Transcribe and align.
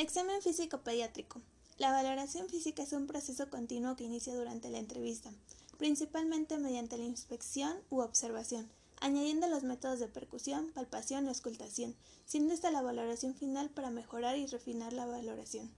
Examen 0.00 0.40
físico 0.42 0.78
pediátrico. 0.82 1.42
La 1.76 1.90
valoración 1.90 2.48
física 2.48 2.84
es 2.84 2.92
un 2.92 3.08
proceso 3.08 3.50
continuo 3.50 3.96
que 3.96 4.04
inicia 4.04 4.32
durante 4.32 4.70
la 4.70 4.78
entrevista, 4.78 5.32
principalmente 5.76 6.56
mediante 6.56 6.96
la 6.96 7.02
inspección 7.02 7.76
u 7.90 7.98
observación, 8.02 8.70
añadiendo 9.00 9.48
los 9.48 9.64
métodos 9.64 9.98
de 9.98 10.06
percusión, 10.06 10.70
palpación 10.72 11.26
o 11.26 11.32
escultación, 11.32 11.96
siendo 12.26 12.54
esta 12.54 12.70
la 12.70 12.80
valoración 12.80 13.34
final 13.34 13.70
para 13.70 13.90
mejorar 13.90 14.38
y 14.38 14.46
refinar 14.46 14.92
la 14.92 15.04
valoración. 15.04 15.68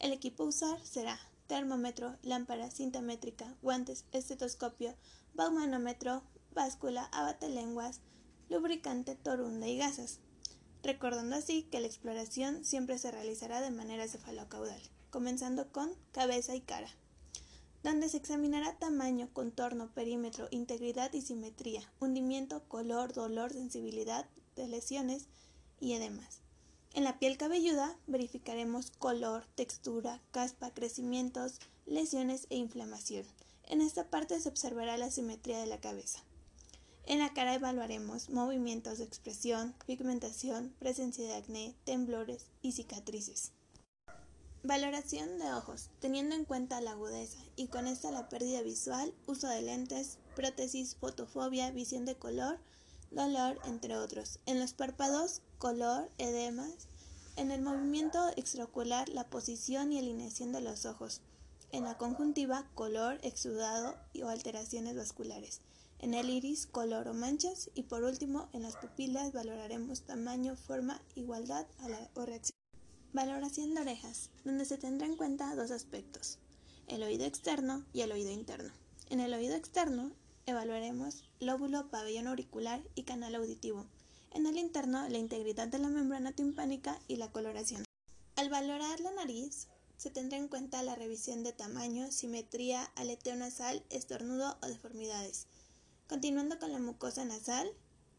El 0.00 0.14
equipo 0.14 0.44
a 0.44 0.46
usar 0.46 0.80
será 0.86 1.20
termómetro, 1.46 2.16
lámpara, 2.22 2.70
cinta 2.70 3.02
métrica, 3.02 3.54
guantes, 3.60 4.06
estetoscopio, 4.12 4.94
baumanómetro, 5.34 6.22
báscula, 6.54 7.04
abate-lenguas, 7.12 8.00
lubricante, 8.48 9.14
torunda 9.14 9.68
y 9.68 9.76
gasas. 9.76 10.20
Recordando 10.82 11.36
así 11.36 11.64
que 11.64 11.80
la 11.80 11.86
exploración 11.86 12.64
siempre 12.64 12.98
se 12.98 13.10
realizará 13.10 13.60
de 13.60 13.70
manera 13.70 14.06
cefalocaudal, 14.06 14.80
comenzando 15.10 15.70
con 15.72 15.90
cabeza 16.12 16.54
y 16.54 16.60
cara, 16.60 16.88
donde 17.82 18.08
se 18.08 18.16
examinará 18.16 18.78
tamaño, 18.78 19.28
contorno, 19.32 19.92
perímetro, 19.92 20.48
integridad 20.50 21.12
y 21.12 21.22
simetría, 21.22 21.82
hundimiento, 22.00 22.62
color, 22.68 23.12
dolor, 23.12 23.52
sensibilidad 23.52 24.26
de 24.56 24.68
lesiones 24.68 25.26
y 25.80 25.94
edemas. 25.94 26.42
En 26.94 27.04
la 27.04 27.18
piel 27.18 27.36
cabelluda 27.36 27.96
verificaremos 28.06 28.90
color, 28.90 29.44
textura, 29.54 30.20
caspa, 30.30 30.72
crecimientos, 30.72 31.60
lesiones 31.86 32.46
e 32.50 32.56
inflamación. 32.56 33.24
En 33.64 33.80
esta 33.82 34.08
parte 34.08 34.40
se 34.40 34.48
observará 34.48 34.96
la 34.96 35.10
simetría 35.10 35.58
de 35.58 35.66
la 35.66 35.80
cabeza. 35.80 36.24
En 37.08 37.20
la 37.20 37.32
cara 37.32 37.54
evaluaremos 37.54 38.28
movimientos 38.28 38.98
de 38.98 39.04
expresión, 39.04 39.74
pigmentación, 39.86 40.74
presencia 40.78 41.24
de 41.24 41.36
acné, 41.36 41.74
temblores 41.84 42.50
y 42.60 42.72
cicatrices. 42.72 43.52
Valoración 44.62 45.38
de 45.38 45.50
ojos, 45.54 45.88
teniendo 46.00 46.34
en 46.34 46.44
cuenta 46.44 46.82
la 46.82 46.90
agudeza 46.90 47.38
y 47.56 47.68
con 47.68 47.86
esta 47.86 48.10
la 48.10 48.28
pérdida 48.28 48.60
visual, 48.60 49.14
uso 49.26 49.48
de 49.48 49.62
lentes, 49.62 50.18
prótesis, 50.36 50.96
fotofobia, 50.96 51.70
visión 51.70 52.04
de 52.04 52.14
color, 52.14 52.58
dolor, 53.10 53.58
entre 53.64 53.96
otros. 53.96 54.38
En 54.44 54.60
los 54.60 54.74
párpados, 54.74 55.40
color, 55.56 56.10
edemas. 56.18 56.88
En 57.36 57.50
el 57.52 57.62
movimiento 57.62 58.18
extraocular, 58.36 59.08
la 59.08 59.24
posición 59.30 59.92
y 59.92 59.98
alineación 59.98 60.52
de 60.52 60.60
los 60.60 60.84
ojos. 60.84 61.22
En 61.72 61.84
la 61.84 61.96
conjuntiva, 61.96 62.68
color, 62.74 63.18
exudado 63.22 63.96
o 64.22 64.28
alteraciones 64.28 64.94
vasculares. 64.94 65.62
En 66.00 66.14
el 66.14 66.30
iris, 66.30 66.66
color 66.66 67.08
o 67.08 67.14
manchas. 67.14 67.70
Y 67.74 67.82
por 67.84 68.04
último, 68.04 68.48
en 68.52 68.62
las 68.62 68.76
pupilas 68.76 69.32
valoraremos 69.32 70.02
tamaño, 70.02 70.56
forma, 70.56 71.00
igualdad 71.16 71.66
a 71.78 71.88
la, 71.88 72.10
o 72.14 72.24
reacción. 72.24 72.56
Valoración 73.12 73.74
de 73.74 73.80
orejas, 73.80 74.30
donde 74.44 74.64
se 74.64 74.78
tendrá 74.78 75.06
en 75.06 75.16
cuenta 75.16 75.54
dos 75.56 75.70
aspectos, 75.70 76.38
el 76.86 77.02
oído 77.02 77.24
externo 77.24 77.84
y 77.92 78.02
el 78.02 78.12
oído 78.12 78.30
interno. 78.30 78.70
En 79.10 79.20
el 79.20 79.32
oído 79.32 79.54
externo, 79.54 80.12
evaluaremos 80.44 81.24
lóbulo, 81.40 81.90
pabellón 81.90 82.26
auricular 82.26 82.82
y 82.94 83.04
canal 83.04 83.34
auditivo. 83.34 83.86
En 84.30 84.46
el 84.46 84.58
interno, 84.58 85.08
la 85.08 85.18
integridad 85.18 85.68
de 85.68 85.78
la 85.78 85.88
membrana 85.88 86.32
timpánica 86.32 87.00
y 87.08 87.16
la 87.16 87.32
coloración. 87.32 87.84
Al 88.36 88.50
valorar 88.50 89.00
la 89.00 89.10
nariz, 89.12 89.68
se 89.96 90.10
tendrá 90.10 90.38
en 90.38 90.48
cuenta 90.48 90.82
la 90.82 90.94
revisión 90.94 91.42
de 91.42 91.52
tamaño, 91.52 92.12
simetría, 92.12 92.84
aleteo 92.94 93.34
nasal, 93.34 93.82
estornudo 93.90 94.58
o 94.62 94.66
deformidades. 94.66 95.46
Continuando 96.08 96.58
con 96.58 96.72
la 96.72 96.78
mucosa 96.78 97.24
nasal, 97.24 97.70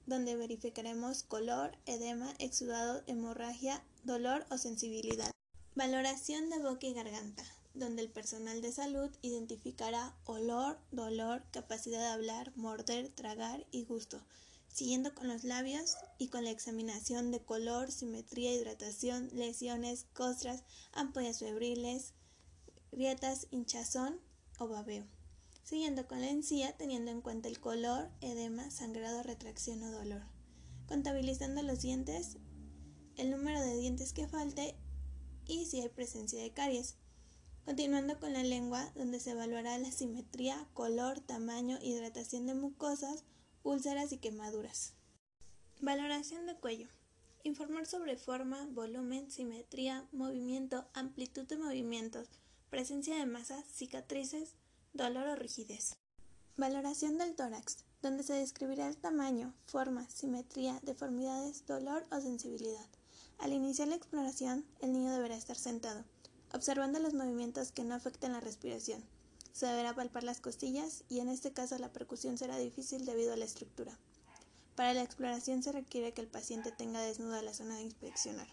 donde 0.06 0.36
verificaremos 0.36 1.24
color, 1.24 1.78
edema, 1.86 2.34
exudado, 2.40 3.04
hemorragia, 3.08 3.84
dolor 4.04 4.46
o 4.50 4.58
sensibilidad. 4.58 5.32
Valoración 5.76 6.50
de 6.50 6.60
boca 6.60 6.88
y 6.88 6.94
garganta 6.94 7.44
donde 7.74 8.02
el 8.02 8.10
personal 8.10 8.62
de 8.62 8.72
salud 8.72 9.10
identificará 9.22 10.16
olor, 10.26 10.80
dolor, 10.92 11.44
capacidad 11.52 12.00
de 12.00 12.08
hablar, 12.08 12.52
morder, 12.56 13.10
tragar 13.10 13.66
y 13.72 13.84
gusto, 13.84 14.22
siguiendo 14.68 15.14
con 15.16 15.28
los 15.28 15.44
labios 15.44 15.96
y 16.18 16.28
con 16.28 16.44
la 16.44 16.52
examinación 16.52 17.32
de 17.32 17.42
color, 17.42 17.92
simetría, 17.92 18.54
hidratación, 18.54 19.30
lesiones, 19.34 20.06
costras, 20.14 20.64
ampollas 20.94 21.40
febriles, 21.40 22.14
grietas, 22.92 23.48
hinchazón 23.52 24.20
o 24.58 24.68
babeo. 24.68 25.06
Siguiendo 25.64 26.08
con 26.08 26.22
la 26.22 26.30
encía 26.30 26.76
teniendo 26.78 27.12
en 27.12 27.22
cuenta 27.22 27.48
el 27.48 27.60
color, 27.60 28.10
edema, 28.22 28.72
sangrado, 28.72 29.24
retracción 29.24 29.84
o 29.84 29.92
dolor. 29.92 30.24
Contabilizando 30.88 31.62
los 31.62 31.82
dientes, 31.82 32.38
el 33.18 33.30
número 33.30 33.62
de 33.62 33.78
dientes 33.78 34.14
que 34.14 34.28
falte 34.28 34.76
y 35.46 35.66
si 35.66 35.82
hay 35.82 35.90
presencia 35.90 36.42
de 36.42 36.52
caries. 36.52 36.96
Continuando 37.66 38.20
con 38.20 38.34
la 38.34 38.44
lengua, 38.44 38.92
donde 38.96 39.20
se 39.20 39.32
evaluará 39.32 39.78
la 39.78 39.92
simetría, 39.92 40.68
color, 40.74 41.20
tamaño, 41.20 41.78
hidratación 41.82 42.48
de 42.48 42.56
mucosas, 42.56 43.24
úlceras 43.64 44.12
y 44.12 44.18
quemaduras. 44.18 44.94
Valoración 45.82 46.46
de 46.46 46.56
cuello. 46.56 46.88
Informar 47.44 47.86
sobre 47.86 48.18
forma, 48.18 48.66
volumen, 48.72 49.32
simetría, 49.32 50.08
movimiento, 50.12 50.88
amplitud 50.94 51.48
de 51.48 51.58
movimientos, 51.58 52.28
presencia 52.70 53.16
de 53.18 53.26
masa, 53.26 53.64
cicatrices, 53.72 54.56
dolor 54.94 55.28
o 55.28 55.36
rigidez. 55.36 55.96
Valoración 56.58 57.18
del 57.18 57.36
tórax, 57.36 57.86
donde 58.02 58.24
se 58.24 58.34
describirá 58.34 58.88
el 58.88 58.98
tamaño, 58.98 59.54
forma, 59.66 60.10
simetría, 60.10 60.80
deformidades, 60.84 61.66
dolor 61.66 62.06
o 62.12 62.20
sensibilidad. 62.20 62.88
Al 63.38 63.54
iniciar 63.54 63.88
la 63.88 63.96
exploración, 63.96 64.66
el 64.82 64.92
niño 64.94 65.12
deberá 65.12 65.36
estar 65.36 65.58
sentado 65.58 66.04
observando 66.54 67.00
los 67.00 67.14
movimientos 67.14 67.72
que 67.72 67.84
no 67.84 67.96
afecten 67.96 68.34
la 68.34 68.40
respiración. 68.40 69.04
Se 69.52 69.66
deberá 69.66 69.94
palpar 69.94 70.24
las 70.24 70.40
costillas 70.40 71.04
y 71.10 71.20
en 71.20 71.30
este 71.30 71.52
caso 71.52 71.78
la 71.78 71.92
percusión 71.92 72.38
será 72.38 72.58
difícil 72.58 73.06
debido 73.06 73.34
a 73.34 73.38
la 73.38 73.46
estructura. 73.46 73.98
Para 74.76 74.94
la 74.94 75.04
exploración 75.04 75.62
se 75.64 75.72
requiere 75.72 76.14
que 76.14 76.22
el 76.22 76.28
paciente 76.28 76.72
tenga 76.72 77.02
desnuda 77.02 77.42
la 77.42 77.54
zona 77.54 77.76
de 77.76 77.84
inspeccionar. 77.84 78.48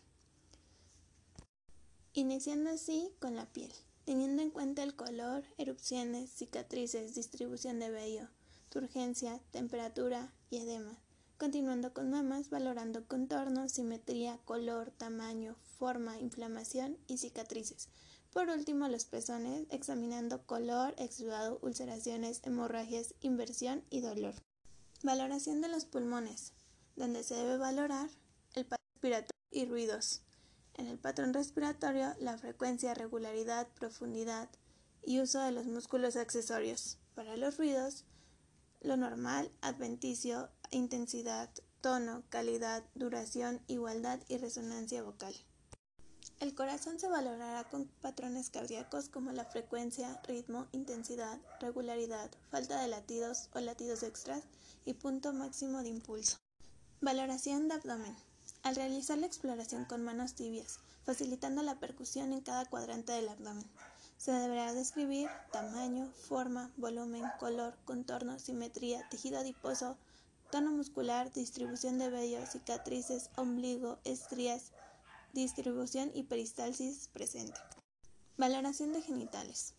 Iniciando 2.15 2.71
así 2.71 3.13
con 3.21 3.37
la 3.37 3.47
piel, 3.47 3.73
teniendo 4.07 4.41
en 4.41 4.51
cuenta 4.51 4.85
el 4.85 4.95
color, 4.95 5.45
erupciones, 5.59 6.31
cicatrices, 6.31 7.17
distribución 7.17 7.81
de 7.81 7.91
vello, 7.91 8.29
turgencia, 8.71 9.41
temperatura 9.51 10.33
y 10.49 10.59
edema. 10.59 10.97
Continuando 11.39 11.93
con 11.93 12.11
mamas, 12.11 12.49
valorando 12.49 13.05
contorno, 13.07 13.69
simetría, 13.69 14.39
color, 14.45 14.93
tamaño, 14.93 15.57
forma, 15.79 16.19
inflamación 16.21 16.97
y 17.09 17.19
cicatrices. 17.19 17.89
Por 18.33 18.49
último, 18.49 18.87
los 18.87 19.07
pezones, 19.07 19.67
examinando 19.71 20.47
color, 20.47 20.95
exudado, 20.99 21.59
ulceraciones, 21.61 22.41
hemorragias, 22.45 23.15
inversión 23.21 23.83
y 23.91 24.03
dolor. 24.03 24.35
Valoración 25.03 25.61
de 25.61 25.69
los 25.69 25.85
pulmones, 25.85 26.53
donde 26.95 27.25
se 27.25 27.35
debe 27.35 27.57
valorar 27.57 28.09
el 28.55 28.67
respiratorio 28.71 29.31
y 29.51 29.65
ruidos. 29.67 30.23
En 30.77 30.89
el 30.89 30.99
patrón 30.99 31.33
respiratorio, 31.33 32.15
la 32.21 32.37
frecuencia, 32.37 32.93
regularidad, 32.93 33.67
profundidad 33.69 34.49
y 35.03 35.21
uso 35.21 35.41
de 35.41 35.53
los 35.53 35.67
músculos 35.67 36.17
accesorios. 36.17 36.99
Para 37.15 37.37
los 37.39 37.57
ruidos, 37.57 38.05
lo 38.83 38.99
normal, 38.99 39.51
adventicio, 39.63 40.51
intensidad, 40.71 41.49
tono, 41.81 42.25
calidad, 42.29 42.85
duración, 42.95 43.63
igualdad 43.69 44.21
y 44.29 44.37
resonancia 44.37 45.03
vocal. 45.03 45.35
El 46.41 46.55
corazón 46.55 47.01
se 47.01 47.09
valorará 47.09 47.65
con 47.65 47.87
patrones 48.03 48.51
cardíacos 48.51 49.09
como 49.09 49.33
la 49.33 49.47
frecuencia, 49.47 50.21
ritmo, 50.29 50.67
intensidad, 50.73 51.41
regularidad, 51.61 52.31
falta 52.51 52.83
de 52.83 52.89
latidos 52.89 53.49
o 53.55 53.61
latidos 53.61 54.03
extras 54.03 54.43
y 54.85 54.93
punto 54.93 55.33
máximo 55.33 55.83
de 55.83 55.89
impulso. 55.89 56.37
Valoración 57.01 57.69
de 57.69 57.75
abdomen. 57.75 58.26
Al 58.67 58.75
realizar 58.75 59.17
la 59.17 59.29
exploración 59.29 59.85
con 59.85 60.03
manos 60.03 60.35
tibias, 60.35 60.81
facilitando 61.05 61.63
la 61.63 61.79
percusión 61.79 62.33
en 62.33 62.41
cada 62.41 62.65
cuadrante 62.65 63.13
del 63.13 63.29
abdomen. 63.29 63.71
Se 64.19 64.33
deberá 64.33 64.73
describir 64.73 65.29
tamaño, 65.53 66.11
forma, 66.27 66.73
volumen, 66.77 67.23
color, 67.39 67.77
contorno, 67.85 68.41
simetría, 68.41 69.09
tejido 69.09 69.39
adiposo, 69.39 69.97
tono 70.51 70.73
muscular, 70.73 71.33
distribución 71.33 72.01
de 72.01 72.11
vello, 72.11 72.45
cicatrices, 72.45 73.31
ombligo, 73.37 74.01
estrías, 74.03 74.73
distribución 75.33 76.11
y 76.13 76.25
peristalsis 76.25 77.07
presente. 77.13 77.61
Valoración 78.37 78.93
de 78.93 79.01
genitales. 79.01 79.75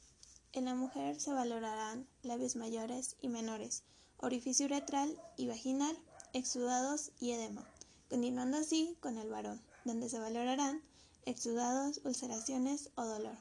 En 0.54 0.64
la 0.64 0.76
mujer 0.76 1.20
se 1.20 1.34
valorarán 1.34 2.08
labios 2.22 2.56
mayores 2.56 3.18
y 3.20 3.28
menores, 3.28 3.84
orificio 4.16 4.66
uretral 4.66 5.22
y 5.36 5.48
vaginal, 5.48 5.98
exudados 6.32 7.12
y 7.20 7.32
edema, 7.32 7.68
continuando 8.10 8.58
así 8.58 8.96
con 9.00 9.18
el 9.18 9.30
varón, 9.30 9.62
donde 9.86 10.10
se 10.10 10.20
valorarán 10.20 10.82
exudados, 11.26 12.00
ulceraciones 12.06 12.90
o 12.96 13.04
dolor. 13.04 13.38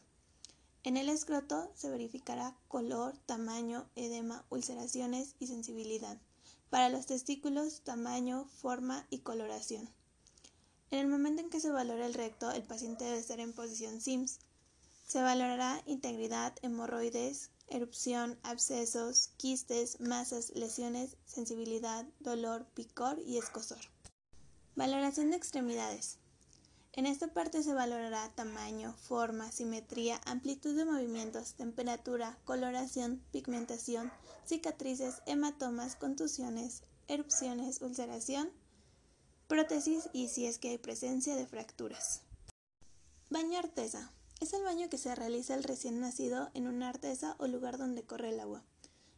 En 0.83 0.97
el 0.97 1.09
escroto 1.09 1.71
se 1.75 1.91
verificará 1.91 2.57
color, 2.69 3.17
tamaño, 3.27 3.89
edema, 3.97 4.45
ulceraciones 4.51 5.35
y 5.39 5.47
sensibilidad. 5.47 6.19
Para 6.71 6.89
los 6.89 7.07
testículos, 7.07 7.81
tamaño, 7.83 8.47
forma 8.61 9.07
y 9.11 9.19
coloración. 9.19 9.89
En 10.91 11.01
el 11.01 11.09
momento 11.09 11.43
en 11.43 11.51
que 11.51 11.61
se 11.61 11.71
valora 11.71 12.07
el 12.07 12.15
recto, 12.15 12.51
el 12.51 12.63
paciente 12.63 13.05
debe 13.05 13.19
estar 13.19 13.41
en 13.41 13.53
posición 13.53 14.01
SIMS. 14.01 14.39
Se 15.07 15.23
valorará 15.23 15.83
integridad, 15.87 16.55
hemorroides, 16.63 17.51
erupción, 17.69 18.39
abscesos, 18.43 19.31
quistes, 19.37 20.01
masas, 20.01 20.53
lesiones, 20.55 21.17
sensibilidad, 21.25 22.05
dolor, 22.21 22.67
picor 22.75 23.19
y 23.27 23.39
escosor. 23.39 23.96
Valoración 24.77 25.31
de 25.31 25.39
extremidades. 25.39 26.19
En 26.93 27.07
esta 27.07 27.29
parte 27.29 27.63
se 27.63 27.73
valorará 27.73 28.31
tamaño, 28.35 28.95
forma, 28.99 29.51
simetría, 29.51 30.21
amplitud 30.27 30.77
de 30.77 30.85
movimientos, 30.85 31.55
temperatura, 31.55 32.39
coloración, 32.45 33.23
pigmentación, 33.33 34.13
cicatrices, 34.45 35.23
hematomas, 35.25 35.97
contusiones, 35.97 36.83
erupciones, 37.09 37.81
ulceración, 37.81 38.51
prótesis 39.49 40.11
y 40.13 40.29
si 40.29 40.45
es 40.45 40.59
que 40.59 40.69
hay 40.69 40.79
presencia 40.79 41.37
de 41.37 41.47
fracturas. 41.47 42.21
Baño 43.31 43.59
artesa. 43.59 44.13
Es 44.41 44.53
el 44.53 44.63
baño 44.63 44.91
que 44.91 44.99
se 44.99 45.15
realiza 45.15 45.55
al 45.55 45.65
recién 45.65 46.01
nacido 46.01 46.51
en 46.53 46.67
una 46.67 46.91
artesa 46.91 47.35
o 47.39 47.47
lugar 47.47 47.79
donde 47.79 48.03
corre 48.03 48.29
el 48.29 48.41
agua. 48.41 48.63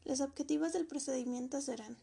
Los 0.04 0.20
objetivos 0.20 0.72
del 0.72 0.87
procedimiento 0.87 1.61
serán 1.61 1.96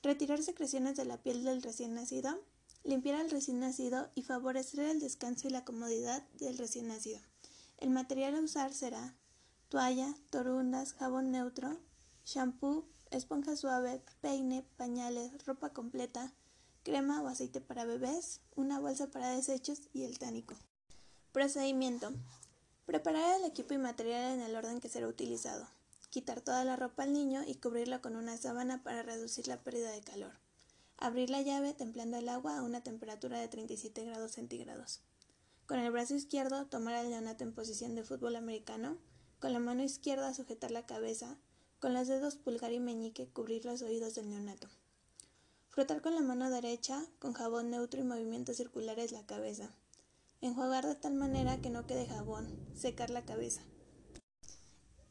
retirar 0.00 0.40
secreciones 0.44 0.96
de 0.96 1.06
la 1.06 1.16
piel 1.16 1.42
del 1.42 1.60
recién 1.60 1.94
nacido, 1.94 2.40
limpiar 2.84 3.16
al 3.16 3.30
recién 3.30 3.60
nacido 3.60 4.10
y 4.14 4.22
favorecer 4.22 4.80
el 4.80 5.00
descanso 5.00 5.48
y 5.48 5.50
la 5.50 5.64
comodidad 5.64 6.22
del 6.38 6.58
recién 6.58 6.88
nacido. 6.88 7.20
El 7.78 7.90
material 7.90 8.34
a 8.34 8.40
usar 8.40 8.72
será 8.72 9.14
toalla, 9.68 10.14
torundas, 10.30 10.94
jabón 10.94 11.30
neutro, 11.30 11.78
shampoo, 12.24 12.86
esponja 13.10 13.56
suave, 13.56 14.02
peine, 14.20 14.64
pañales, 14.76 15.32
ropa 15.46 15.72
completa, 15.72 16.32
crema 16.82 17.22
o 17.22 17.28
aceite 17.28 17.60
para 17.60 17.84
bebés, 17.84 18.40
una 18.54 18.80
bolsa 18.80 19.10
para 19.10 19.30
desechos 19.30 19.82
y 19.92 20.04
el 20.04 20.18
tánico. 20.18 20.54
Procedimiento. 21.32 22.12
Preparar 22.86 23.38
el 23.38 23.46
equipo 23.46 23.74
y 23.74 23.78
material 23.78 24.32
en 24.34 24.40
el 24.40 24.56
orden 24.56 24.80
que 24.80 24.88
será 24.88 25.06
utilizado. 25.06 25.68
Quitar 26.10 26.40
toda 26.40 26.64
la 26.64 26.74
ropa 26.74 27.04
al 27.04 27.12
niño 27.12 27.42
y 27.46 27.54
cubrirla 27.54 28.00
con 28.00 28.16
una 28.16 28.36
sábana 28.36 28.82
para 28.82 29.02
reducir 29.02 29.46
la 29.46 29.62
pérdida 29.62 29.92
de 29.92 30.00
calor. 30.00 30.32
Abrir 31.02 31.30
la 31.30 31.40
llave 31.40 31.72
templando 31.72 32.18
el 32.18 32.28
agua 32.28 32.58
a 32.58 32.62
una 32.62 32.82
temperatura 32.82 33.40
de 33.40 33.48
37 33.48 34.04
grados 34.04 34.32
centígrados. 34.32 35.00
Con 35.66 35.78
el 35.78 35.90
brazo 35.90 36.14
izquierdo 36.14 36.66
tomar 36.66 36.94
al 36.94 37.08
neonato 37.08 37.42
en 37.42 37.54
posición 37.54 37.94
de 37.94 38.04
fútbol 38.04 38.36
americano. 38.36 38.98
Con 39.38 39.54
la 39.54 39.60
mano 39.60 39.82
izquierda 39.82 40.34
sujetar 40.34 40.70
la 40.70 40.84
cabeza. 40.84 41.38
Con 41.78 41.94
los 41.94 42.06
dedos 42.06 42.36
pulgar 42.36 42.74
y 42.74 42.80
meñique 42.80 43.26
cubrir 43.26 43.64
los 43.64 43.80
oídos 43.80 44.14
del 44.14 44.28
neonato. 44.28 44.68
Frotar 45.70 46.02
con 46.02 46.14
la 46.14 46.20
mano 46.20 46.50
derecha, 46.50 47.02
con 47.18 47.32
jabón 47.32 47.70
neutro 47.70 47.98
y 47.98 48.04
movimientos 48.04 48.58
circulares 48.58 49.10
la 49.10 49.24
cabeza. 49.24 49.74
Enjuagar 50.42 50.86
de 50.86 50.96
tal 50.96 51.14
manera 51.14 51.62
que 51.62 51.70
no 51.70 51.86
quede 51.86 52.08
jabón. 52.08 52.54
Secar 52.76 53.08
la 53.08 53.24
cabeza. 53.24 53.62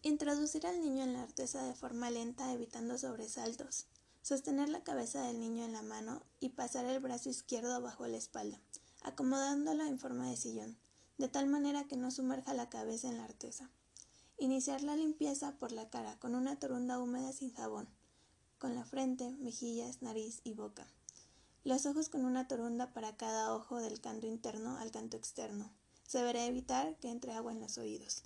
Introducir 0.04 0.68
al 0.68 0.82
niño 0.82 1.04
en 1.04 1.14
la 1.14 1.24
artesa 1.24 1.64
de 1.64 1.74
forma 1.74 2.12
lenta 2.12 2.54
evitando 2.54 3.00
sobresaltos. 3.00 3.88
Sostener 4.22 4.70
la 4.70 4.84
cabeza 4.84 5.24
del 5.24 5.40
niño 5.40 5.66
en 5.66 5.74
la 5.74 5.82
mano 5.82 6.24
y 6.40 6.50
pasar 6.50 6.86
el 6.86 7.00
brazo 7.00 7.30
izquierdo 7.30 7.82
bajo 7.82 8.08
la 8.08 8.18
espalda, 8.18 8.60
acomodándolo 9.02 9.86
en 9.86 10.00
forma 10.00 10.30
de 10.30 10.38
sillón, 10.38 10.78
de 11.18 11.30
tal 11.30 11.48
manera 11.48 11.86
que 11.86 11.98
no 11.98 12.12
sumerja 12.12 12.54
la 12.54 12.70
cabeza 12.70 13.08
en 13.08 13.18
la 13.18 13.26
artesa. 13.26 13.70
Iniciar 14.38 14.84
la 14.84 14.96
limpieza 14.96 15.58
por 15.58 15.72
la 15.72 15.90
cara 15.90 16.18
con 16.20 16.36
una 16.36 16.58
torunda 16.58 17.00
húmeda 17.00 17.34
sin 17.34 17.54
jabón 17.54 17.88
con 18.60 18.76
la 18.76 18.84
frente, 18.84 19.32
mejillas, 19.40 20.02
nariz 20.02 20.42
y 20.44 20.54
boca. 20.54 20.86
Los 21.64 21.86
ojos 21.86 22.10
con 22.10 22.26
una 22.26 22.48
torunda 22.48 22.94
para 22.94 23.16
cada 23.16 23.56
ojo 23.56 23.78
del 23.78 24.02
canto 24.02 24.28
interno 24.28 24.78
al 24.78 24.92
canto 24.92 25.16
externo. 25.16 25.72
Se 26.06 26.20
deberá 26.20 26.46
evitar 26.46 26.98
que 26.98 27.10
entre 27.10 27.32
agua 27.32 27.54
en 27.54 27.62
los 27.62 27.78
oídos. 27.78 28.22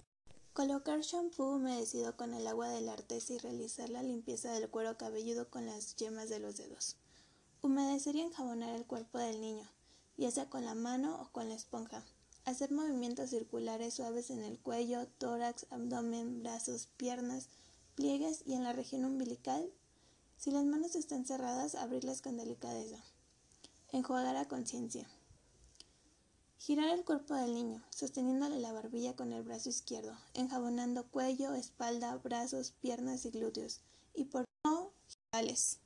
Colocar 0.54 1.02
shampoo 1.02 1.56
humedecido 1.56 2.16
con 2.16 2.36
el 2.36 2.46
agua 2.46 2.70
de 2.70 2.82
la 2.82 2.94
artesa 2.94 3.34
y 3.34 3.40
realizar 3.40 3.90
la 3.90 4.04
limpieza 4.04 4.52
del 4.52 4.70
cuero 4.70 5.00
cabelludo 5.00 5.50
con 5.50 5.66
las 5.66 5.96
yemas 5.96 6.30
de 6.30 6.38
los 6.38 6.58
dedos. 6.58 6.96
Humedecer 7.64 8.16
y 8.16 8.22
enjabonar 8.22 8.70
el 8.76 8.86
cuerpo 8.86 9.18
del 9.18 9.42
niño, 9.42 9.68
ya 10.16 10.30
sea 10.30 10.52
con 10.52 10.64
la 10.64 10.76
mano 10.76 11.20
o 11.20 11.32
con 11.32 11.50
la 11.50 11.56
esponja. 11.56 12.04
Hacer 12.46 12.72
movimientos 12.72 13.32
circulares 13.32 13.96
suaves 13.96 14.30
en 14.30 14.44
el 14.44 14.60
cuello, 14.60 15.08
tórax, 15.18 15.66
abdomen, 15.72 16.44
brazos, 16.44 16.88
piernas, 16.98 17.50
pliegues 17.96 18.44
y 18.46 18.54
en 18.54 18.64
la 18.64 18.74
región 18.74 19.06
umbilical 19.06 19.72
si 20.38 20.52
las 20.52 20.66
manos 20.66 20.96
están 20.96 21.26
cerradas, 21.26 21.74
abrirlas 21.74 22.22
con 22.22 22.38
delicadeza. 22.38 22.98
Enjuagar 23.92 24.36
a 24.36 24.48
conciencia. 24.48 25.08
Girar 26.66 26.98
el 26.98 27.04
cuerpo 27.04 27.36
del 27.36 27.54
niño, 27.54 27.84
sosteniéndole 27.90 28.58
la 28.58 28.72
barbilla 28.72 29.18
con 29.18 29.34
el 29.34 29.44
brazo 29.44 29.68
izquierdo, 29.68 30.16
enjabonando 30.34 31.06
cuello, 31.10 31.54
espalda, 31.56 32.16
brazos, 32.16 32.72
piernas 32.80 33.26
y 33.26 33.32
glúteos. 33.32 33.82
Y 34.14 34.24
por 34.24 34.46
no, 34.64 34.94
girales. 35.06 35.82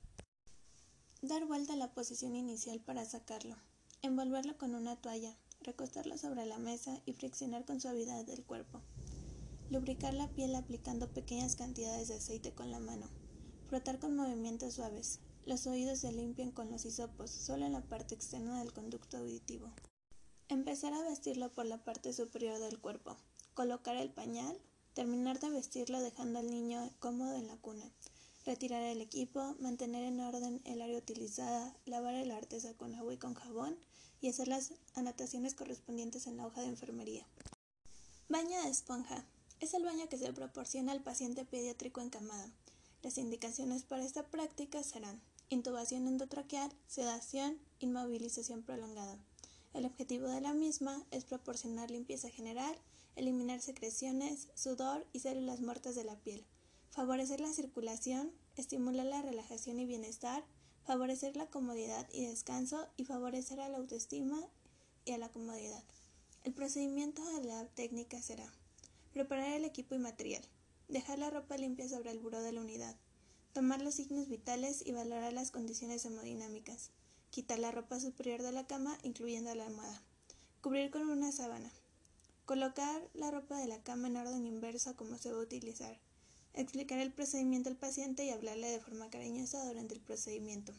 Dar 1.23 1.47
vuelta 1.47 1.73
a 1.73 1.77
la 1.77 1.95
posición 1.95 2.35
inicial 2.35 2.79
para 2.79 3.05
sacarlo. 3.05 3.55
Envolverlo 4.03 4.55
con 4.59 4.75
una 4.75 4.95
toalla, 4.95 5.35
recostarlo 5.61 6.15
sobre 6.15 6.45
la 6.45 6.59
mesa 6.59 7.01
y 7.07 7.13
friccionar 7.13 7.65
con 7.65 7.81
suavidad 7.81 8.29
el 8.29 8.43
cuerpo. 8.43 8.79
Lubricar 9.71 10.13
la 10.13 10.27
piel 10.27 10.53
aplicando 10.53 11.11
pequeñas 11.11 11.55
cantidades 11.55 12.09
de 12.09 12.17
aceite 12.17 12.53
con 12.53 12.69
la 12.69 12.77
mano. 12.77 13.09
Frotar 13.67 13.97
con 13.97 14.15
movimientos 14.15 14.75
suaves. 14.75 15.21
Los 15.43 15.65
oídos 15.65 16.01
se 16.01 16.11
limpian 16.11 16.51
con 16.51 16.69
los 16.69 16.85
hisopos, 16.85 17.31
solo 17.31 17.65
en 17.65 17.71
la 17.71 17.81
parte 17.81 18.13
externa 18.13 18.59
del 18.59 18.73
conducto 18.73 19.17
auditivo. 19.17 19.73
Empezar 20.49 20.93
a 20.93 21.01
vestirlo 21.01 21.51
por 21.51 21.65
la 21.65 21.83
parte 21.83 22.13
superior 22.13 22.57
del 22.59 22.79
cuerpo. 22.79 23.17
Colocar 23.53 23.97
el 23.97 24.09
pañal. 24.09 24.57
Terminar 24.93 25.41
de 25.41 25.49
vestirlo 25.49 25.99
dejando 25.99 26.39
al 26.39 26.49
niño 26.49 26.89
cómodo 26.99 27.35
en 27.35 27.47
la 27.47 27.57
cuna. 27.57 27.83
Retirar 28.45 28.81
el 28.83 29.01
equipo, 29.01 29.57
mantener 29.59 30.05
en 30.05 30.21
orden 30.21 30.61
el 30.63 30.81
área 30.81 30.99
utilizada, 30.99 31.75
lavar 31.85 32.15
el 32.15 32.31
artesa 32.31 32.73
con 32.75 32.95
agua 32.95 33.13
y 33.13 33.17
con 33.17 33.33
jabón 33.33 33.77
y 34.21 34.29
hacer 34.29 34.47
las 34.47 34.71
anotaciones 34.95 35.53
correspondientes 35.53 36.27
en 36.27 36.37
la 36.37 36.47
hoja 36.47 36.61
de 36.61 36.67
enfermería. 36.67 37.27
Baño 38.29 38.61
de 38.63 38.69
esponja. 38.69 39.25
Es 39.59 39.73
el 39.73 39.83
baño 39.83 40.07
que 40.07 40.17
se 40.17 40.31
proporciona 40.31 40.93
al 40.93 41.03
paciente 41.03 41.43
pediátrico 41.43 41.99
encamado. 41.99 42.49
Las 43.03 43.17
indicaciones 43.17 43.83
para 43.83 44.05
esta 44.05 44.23
práctica 44.23 44.81
serán 44.81 45.21
intubación 45.49 46.07
endotraqueal, 46.07 46.71
sedación, 46.87 47.59
inmovilización 47.79 48.63
prolongada. 48.63 49.19
El 49.77 49.85
objetivo 49.85 50.27
de 50.27 50.41
la 50.41 50.55
misma 50.55 51.05
es 51.11 51.23
proporcionar 51.23 51.91
limpieza 51.91 52.31
general, 52.31 52.75
eliminar 53.15 53.61
secreciones, 53.61 54.47
sudor 54.55 55.05
y 55.13 55.19
células 55.19 55.61
muertas 55.61 55.93
de 55.93 56.03
la 56.03 56.15
piel, 56.15 56.43
favorecer 56.89 57.41
la 57.41 57.53
circulación, 57.53 58.31
estimular 58.55 59.05
la 59.05 59.21
relajación 59.21 59.79
y 59.79 59.85
bienestar, 59.85 60.43
favorecer 60.83 61.37
la 61.37 61.45
comodidad 61.45 62.09
y 62.11 62.25
descanso 62.25 62.87
y 62.97 63.05
favorecer 63.05 63.59
a 63.59 63.69
la 63.69 63.77
autoestima 63.77 64.41
y 65.05 65.11
a 65.11 65.19
la 65.19 65.29
comodidad. 65.29 65.83
El 66.43 66.55
procedimiento 66.55 67.23
de 67.35 67.43
la 67.43 67.67
técnica 67.67 68.19
será 68.19 68.51
preparar 69.13 69.53
el 69.53 69.63
equipo 69.63 69.93
y 69.93 69.99
material, 69.99 70.41
Dejar 70.87 71.19
la 71.19 71.29
ropa 71.29 71.55
limpia 71.55 71.87
sobre 71.87 72.09
el 72.09 72.17
buró 72.17 72.41
de 72.41 72.51
la 72.51 72.61
unidad. 72.61 72.95
Tomar 73.53 73.83
los 73.83 73.93
signos 73.93 74.27
vitales 74.27 74.81
y 74.83 74.93
valorar 74.93 75.33
las 75.33 75.51
condiciones 75.51 76.03
hemodinámicas. 76.03 76.89
Quitar 77.37 77.59
la 77.59 77.69
ropa 77.71 77.99
superior 77.99 78.41
de 78.41 78.51
la 78.51 78.65
cama, 78.65 78.97
incluyendo 79.03 79.53
la 79.53 79.67
almohada. 79.67 80.01
Cubrir 80.59 80.89
con 80.89 81.07
una 81.07 81.31
sábana. 81.31 81.71
Colocar 82.45 83.07
la 83.13 83.29
ropa 83.29 83.59
de 83.59 83.67
la 83.67 83.77
cama 83.83 84.07
en 84.07 84.17
orden 84.17 84.43
inverso 84.47 84.95
como 84.95 85.19
se 85.19 85.31
va 85.31 85.37
a 85.37 85.43
utilizar. 85.43 85.99
Explicar 86.55 86.97
el 86.97 87.13
procedimiento 87.13 87.69
al 87.69 87.75
paciente 87.75 88.25
y 88.25 88.31
hablarle 88.31 88.71
de 88.71 88.79
forma 88.79 89.11
cariñosa 89.11 89.63
durante 89.67 89.93
el 89.93 90.01
procedimiento. 90.01 90.73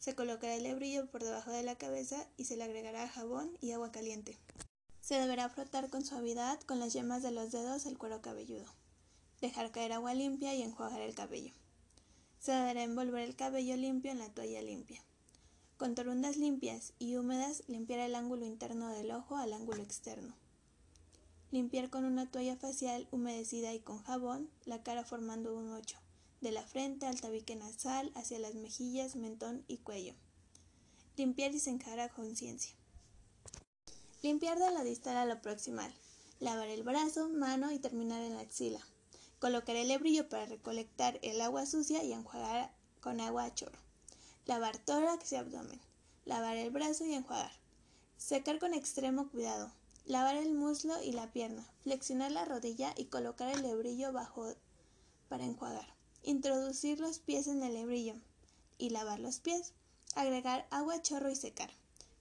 Se 0.00 0.16
colocará 0.16 0.56
el 0.56 0.66
hebrillo 0.66 1.08
por 1.12 1.22
debajo 1.22 1.52
de 1.52 1.62
la 1.62 1.76
cabeza 1.76 2.26
y 2.36 2.46
se 2.46 2.56
le 2.56 2.64
agregará 2.64 3.06
jabón 3.06 3.56
y 3.60 3.70
agua 3.70 3.92
caliente. 3.92 4.36
Se 5.00 5.14
deberá 5.14 5.48
frotar 5.48 5.90
con 5.90 6.04
suavidad 6.04 6.60
con 6.62 6.80
las 6.80 6.92
yemas 6.92 7.22
de 7.22 7.30
los 7.30 7.52
dedos 7.52 7.86
el 7.86 7.98
cuero 7.98 8.20
cabelludo 8.20 8.66
dejar 9.40 9.70
caer 9.70 9.92
agua 9.92 10.12
limpia 10.12 10.56
y 10.56 10.62
enjuagar 10.62 11.02
el 11.02 11.14
cabello. 11.14 11.54
Se 12.40 12.50
deberá 12.50 12.82
envolver 12.82 13.22
el 13.22 13.36
cabello 13.36 13.76
limpio 13.76 14.10
en 14.10 14.18
la 14.18 14.28
toalla 14.28 14.60
limpia. 14.60 15.00
Con 15.78 15.94
torundas 15.94 16.36
limpias 16.36 16.92
y 16.98 17.14
húmedas, 17.14 17.62
limpiar 17.68 18.00
el 18.00 18.16
ángulo 18.16 18.44
interno 18.44 18.88
del 18.88 19.12
ojo 19.12 19.36
al 19.36 19.52
ángulo 19.52 19.80
externo. 19.80 20.34
Limpiar 21.52 21.88
con 21.88 22.04
una 22.04 22.28
toalla 22.28 22.56
facial 22.56 23.06
humedecida 23.12 23.72
y 23.72 23.78
con 23.78 24.02
jabón 24.02 24.50
la 24.64 24.82
cara 24.82 25.04
formando 25.04 25.56
un 25.56 25.70
ocho, 25.70 25.96
de 26.40 26.50
la 26.50 26.64
frente 26.64 27.06
al 27.06 27.20
tabique 27.20 27.54
nasal 27.54 28.10
hacia 28.16 28.40
las 28.40 28.56
mejillas, 28.56 29.14
mentón 29.14 29.64
y 29.68 29.76
cuello. 29.76 30.14
Limpiar 31.16 31.54
y 31.54 31.60
senjar 31.60 32.00
a 32.00 32.08
conciencia. 32.08 32.74
Limpiar 34.20 34.58
de 34.58 34.72
la 34.72 34.82
distal 34.82 35.16
a 35.16 35.26
la 35.26 35.40
proximal. 35.40 35.94
Lavar 36.40 36.66
el 36.66 36.82
brazo, 36.82 37.28
mano 37.28 37.70
y 37.70 37.78
terminar 37.78 38.20
en 38.24 38.34
la 38.34 38.40
axila. 38.40 38.80
Colocar 39.38 39.76
el 39.76 39.92
hebrillo 39.92 40.28
para 40.28 40.46
recolectar 40.46 41.20
el 41.22 41.40
agua 41.40 41.66
sucia 41.66 42.02
y 42.02 42.12
enjuagar 42.12 42.74
con 43.00 43.20
agua 43.20 43.44
a 43.44 43.54
chorro. 43.54 43.87
Lavar 44.48 44.78
tórax 44.78 45.30
y 45.32 45.36
abdomen. 45.36 45.78
Lavar 46.24 46.56
el 46.56 46.70
brazo 46.70 47.04
y 47.04 47.12
enjuagar. 47.12 47.52
Secar 48.16 48.58
con 48.58 48.72
extremo 48.72 49.28
cuidado. 49.28 49.70
Lavar 50.06 50.36
el 50.36 50.54
muslo 50.54 50.94
y 51.02 51.12
la 51.12 51.30
pierna. 51.30 51.70
Flexionar 51.82 52.32
la 52.32 52.46
rodilla 52.46 52.94
y 52.96 53.04
colocar 53.04 53.54
el 53.54 53.60
lebrillo 53.60 54.10
bajo 54.10 54.54
para 55.28 55.44
enjuagar. 55.44 55.86
Introducir 56.22 56.98
los 56.98 57.18
pies 57.18 57.46
en 57.46 57.62
el 57.62 57.74
lebrillo 57.74 58.14
y 58.78 58.88
lavar 58.88 59.20
los 59.20 59.38
pies. 59.38 59.74
Agregar 60.14 60.66
agua, 60.70 61.02
chorro 61.02 61.28
y 61.28 61.36
secar. 61.36 61.70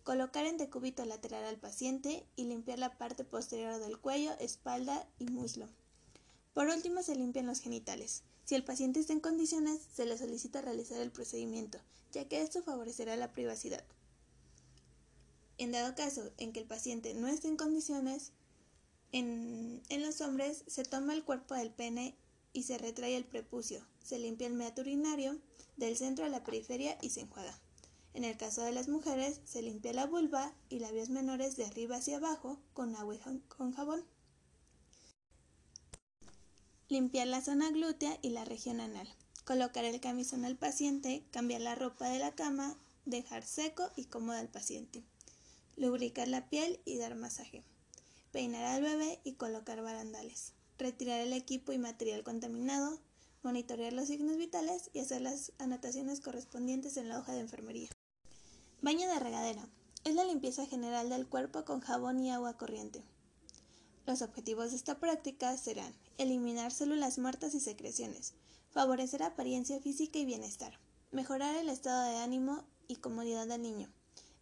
Colocar 0.03 0.45
en 0.45 0.57
decúbito 0.57 1.05
lateral 1.05 1.45
al 1.45 1.55
paciente 1.55 2.27
y 2.35 2.43
limpiar 2.43 2.77
la 2.77 2.97
parte 2.97 3.23
posterior 3.23 3.79
del 3.79 3.99
cuello, 3.99 4.37
espalda 4.39 5.07
y 5.17 5.27
muslo. 5.27 5.69
Por 6.53 6.67
último, 6.67 7.03
se 7.03 7.15
limpian 7.15 7.45
los 7.45 7.61
genitales. 7.61 8.23
Si 8.47 8.55
el 8.55 8.63
paciente 8.63 9.01
está 9.01 9.11
en 9.11 9.19
condiciones, 9.19 9.81
se 9.93 10.05
le 10.05 10.17
solicita 10.17 10.61
realizar 10.61 11.01
el 11.01 11.11
procedimiento, 11.11 11.79
ya 12.13 12.29
que 12.29 12.41
esto 12.41 12.63
favorecerá 12.63 13.17
la 13.17 13.33
privacidad. 13.33 13.83
En 15.57 15.73
dado 15.73 15.93
caso 15.95 16.31
en 16.37 16.53
que 16.53 16.61
el 16.61 16.65
paciente 16.65 17.13
no 17.13 17.27
esté 17.27 17.49
en 17.49 17.57
condiciones, 17.57 18.31
en, 19.11 19.83
los 19.89 20.21
hombres 20.21 20.63
se 20.65 20.85
toma 20.85 21.13
el 21.13 21.25
cuerpo 21.25 21.55
del 21.55 21.71
pene 21.71 22.15
y 22.53 22.63
se 22.63 22.77
retrae 22.77 23.17
el 23.17 23.25
prepucio, 23.25 23.85
se 24.01 24.17
limpia 24.17 24.47
el 24.47 24.53
meato 24.53 24.79
urinario 24.79 25.37
del 25.75 25.97
centro 25.97 26.23
a 26.23 26.29
la 26.29 26.45
periferia 26.45 26.97
y 27.01 27.09
se 27.09 27.19
enjuaga. 27.19 27.59
En 28.13 28.23
el 28.23 28.37
caso 28.37 28.61
de 28.61 28.71
las 28.71 28.87
mujeres, 28.87 29.41
se 29.43 29.61
limpia 29.61 29.91
la 29.91 30.05
vulva 30.05 30.55
y 30.69 30.79
labios 30.79 31.09
menores 31.09 31.57
de 31.57 31.65
arriba 31.65 31.97
hacia 31.97 32.15
abajo 32.15 32.61
con 32.73 32.95
agua 32.95 33.15
y 33.15 33.19
con 33.49 33.73
jabón. 33.73 34.05
Limpiar 36.89 37.27
la 37.27 37.41
zona 37.41 37.69
glútea 37.69 38.17
y 38.21 38.29
la 38.29 38.45
región 38.45 38.79
anal. 38.79 39.09
Colocar 39.43 39.83
el 39.83 39.99
camisón 39.99 40.45
al 40.45 40.55
paciente, 40.55 41.21
cambiar 41.31 41.59
la 41.59 41.75
ropa 41.75 42.07
de 42.07 42.17
la 42.17 42.33
cama, 42.33 42.77
dejar 43.03 43.43
seco 43.43 43.91
y 43.97 44.05
cómodo 44.05 44.37
al 44.37 44.47
paciente. 44.47 45.03
Lubricar 45.75 46.29
la 46.29 46.49
piel 46.49 46.79
y 46.85 46.97
dar 46.97 47.15
masaje. 47.15 47.65
Peinar 48.31 48.63
al 48.63 48.83
bebé 48.83 49.19
y 49.25 49.33
colocar 49.33 49.81
barandales. 49.81 50.53
Retirar 50.77 51.19
el 51.19 51.33
equipo 51.33 51.73
y 51.73 51.77
material 51.77 52.23
contaminado. 52.23 53.01
Monitorear 53.43 53.91
los 53.91 54.07
signos 54.07 54.37
vitales 54.37 54.89
y 54.93 54.99
hacer 54.99 55.19
las 55.19 55.51
anotaciones 55.57 56.21
correspondientes 56.21 56.95
en 56.95 57.09
la 57.09 57.19
hoja 57.19 57.33
de 57.33 57.41
enfermería. 57.41 57.89
Baño 58.81 59.09
de 59.09 59.19
regadera. 59.19 59.67
Es 60.05 60.15
la 60.15 60.23
limpieza 60.23 60.65
general 60.65 61.09
del 61.09 61.27
cuerpo 61.27 61.65
con 61.65 61.81
jabón 61.81 62.21
y 62.21 62.31
agua 62.31 62.55
corriente. 62.55 63.03
Los 64.05 64.21
objetivos 64.21 64.69
de 64.69 64.77
esta 64.77 64.99
práctica 64.99 65.57
serán 65.57 65.93
eliminar 66.17 66.71
células 66.71 67.17
muertas 67.19 67.53
y 67.53 67.59
secreciones, 67.59 68.33
favorecer 68.69 69.23
apariencia 69.23 69.79
física 69.79 70.19
y 70.19 70.25
bienestar, 70.25 70.79
mejorar 71.11 71.55
el 71.55 71.69
estado 71.69 72.09
de 72.09 72.17
ánimo 72.17 72.63
y 72.87 72.97
comodidad 72.97 73.47
del 73.47 73.61
niño, 73.61 73.89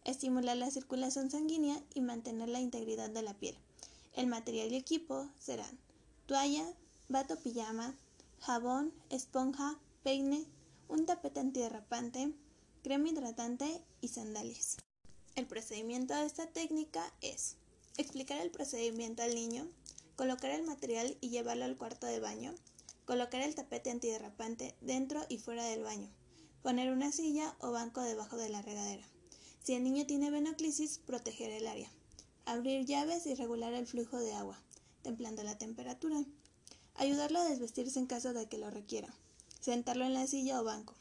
estimular 0.04 0.56
la 0.56 0.70
circulación 0.70 1.30
sanguínea 1.30 1.82
y 1.94 2.00
mantener 2.00 2.48
la 2.48 2.60
integridad 2.60 3.10
de 3.10 3.22
la 3.22 3.34
piel. 3.34 3.56
El 4.14 4.26
material 4.26 4.72
y 4.72 4.76
equipo 4.76 5.28
serán 5.38 5.78
toalla, 6.26 6.66
bato 7.08 7.36
pijama, 7.36 7.94
jabón, 8.40 8.92
esponja, 9.10 9.78
peine, 10.02 10.46
un 10.88 11.06
tapete 11.06 11.40
antiderrapante, 11.40 12.32
crema 12.82 13.08
hidratante 13.08 13.82
y 14.00 14.08
sandalias. 14.08 14.76
El 15.34 15.46
procedimiento 15.46 16.14
de 16.14 16.24
esta 16.24 16.46
técnica 16.46 17.12
es 17.20 17.56
explicar 17.96 18.40
el 18.40 18.50
procedimiento 18.50 19.22
al 19.22 19.34
niño, 19.34 19.68
colocar 20.16 20.50
el 20.50 20.64
material 20.64 21.16
y 21.20 21.28
llevarlo 21.28 21.64
al 21.64 21.76
cuarto 21.76 22.06
de 22.06 22.20
baño, 22.20 22.54
colocar 23.04 23.42
el 23.42 23.54
tapete 23.54 23.90
antiderrapante 23.90 24.74
dentro 24.80 25.24
y 25.28 25.38
fuera 25.38 25.64
del 25.64 25.82
baño, 25.82 26.10
poner 26.62 26.90
una 26.90 27.12
silla 27.12 27.54
o 27.60 27.70
banco 27.70 28.02
debajo 28.02 28.36
de 28.36 28.48
la 28.48 28.62
regadera. 28.62 29.06
Si 29.62 29.74
el 29.74 29.84
niño 29.84 30.06
tiene 30.06 30.30
venoclisis, 30.30 30.98
proteger 30.98 31.50
el 31.50 31.66
área, 31.66 31.90
abrir 32.44 32.84
llaves 32.84 33.26
y 33.26 33.34
regular 33.34 33.72
el 33.74 33.86
flujo 33.86 34.18
de 34.18 34.32
agua, 34.32 34.60
templando 35.02 35.42
la 35.44 35.58
temperatura, 35.58 36.24
ayudarlo 36.94 37.38
a 37.38 37.48
desvestirse 37.48 37.98
en 37.98 38.06
caso 38.06 38.32
de 38.32 38.46
que 38.46 38.58
lo 38.58 38.70
requiera, 38.70 39.14
sentarlo 39.60 40.04
en 40.04 40.14
la 40.14 40.26
silla 40.26 40.60
o 40.60 40.64
banco, 40.64 40.94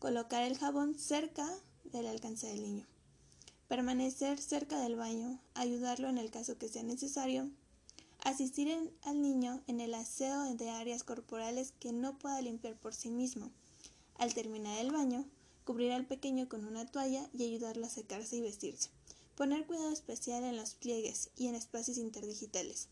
Colocar 0.00 0.44
el 0.44 0.56
jabón 0.56 0.98
cerca 0.98 1.46
del 1.84 2.06
alcance 2.06 2.46
del 2.46 2.62
niño. 2.62 2.86
Permanecer 3.68 4.38
cerca 4.40 4.80
del 4.80 4.96
baño, 4.96 5.38
ayudarlo 5.52 6.08
en 6.08 6.16
el 6.16 6.30
caso 6.30 6.56
que 6.56 6.68
sea 6.68 6.82
necesario. 6.82 7.50
Asistir 8.22 8.92
al 9.02 9.22
niño 9.22 9.62
en 9.66 9.80
el 9.80 9.94
aseo 9.94 10.54
de 10.54 10.68
áreas 10.68 11.04
corporales 11.04 11.72
que 11.80 11.92
no 11.92 12.18
pueda 12.18 12.40
limpiar 12.42 12.76
por 12.76 12.94
sí 12.94 13.10
mismo. 13.10 13.50
Al 14.18 14.34
terminar 14.34 14.78
el 14.78 14.90
baño, 14.90 15.24
cubrir 15.64 15.92
al 15.92 16.04
pequeño 16.04 16.48
con 16.48 16.66
una 16.66 16.84
toalla 16.86 17.28
y 17.32 17.44
ayudarlo 17.44 17.86
a 17.86 17.90
secarse 17.90 18.36
y 18.36 18.42
vestirse. 18.42 18.90
Poner 19.36 19.66
cuidado 19.66 19.90
especial 19.90 20.44
en 20.44 20.56
los 20.56 20.74
pliegues 20.74 21.30
y 21.36 21.46
en 21.46 21.54
espacios 21.54 21.96
interdigitales. 21.96 22.88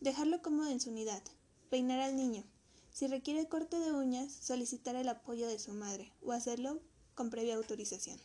Dejarlo 0.00 0.42
cómodo 0.42 0.68
en 0.68 0.80
su 0.80 0.90
unidad. 0.90 1.22
Peinar 1.70 2.00
al 2.00 2.16
niño. 2.16 2.44
Si 2.92 3.06
requiere 3.06 3.48
corte 3.48 3.78
de 3.78 3.92
uñas, 3.92 4.30
solicitar 4.30 4.96
el 4.96 5.08
apoyo 5.08 5.48
de 5.48 5.58
su 5.58 5.72
madre 5.72 6.12
o 6.22 6.32
hacerlo 6.32 6.78
con 7.14 7.30
previa 7.30 7.56
autorización. 7.56 8.18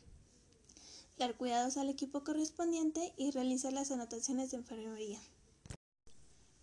Dar 1.18 1.38
cuidados 1.38 1.78
al 1.78 1.90
equipo 1.90 2.26
correspondiente 2.26 3.14
y 3.16 3.32
realizar 3.32 3.72
las 3.72 3.92
anotaciones 3.92 4.52
de 4.52 4.58
enfermería. 4.58 5.22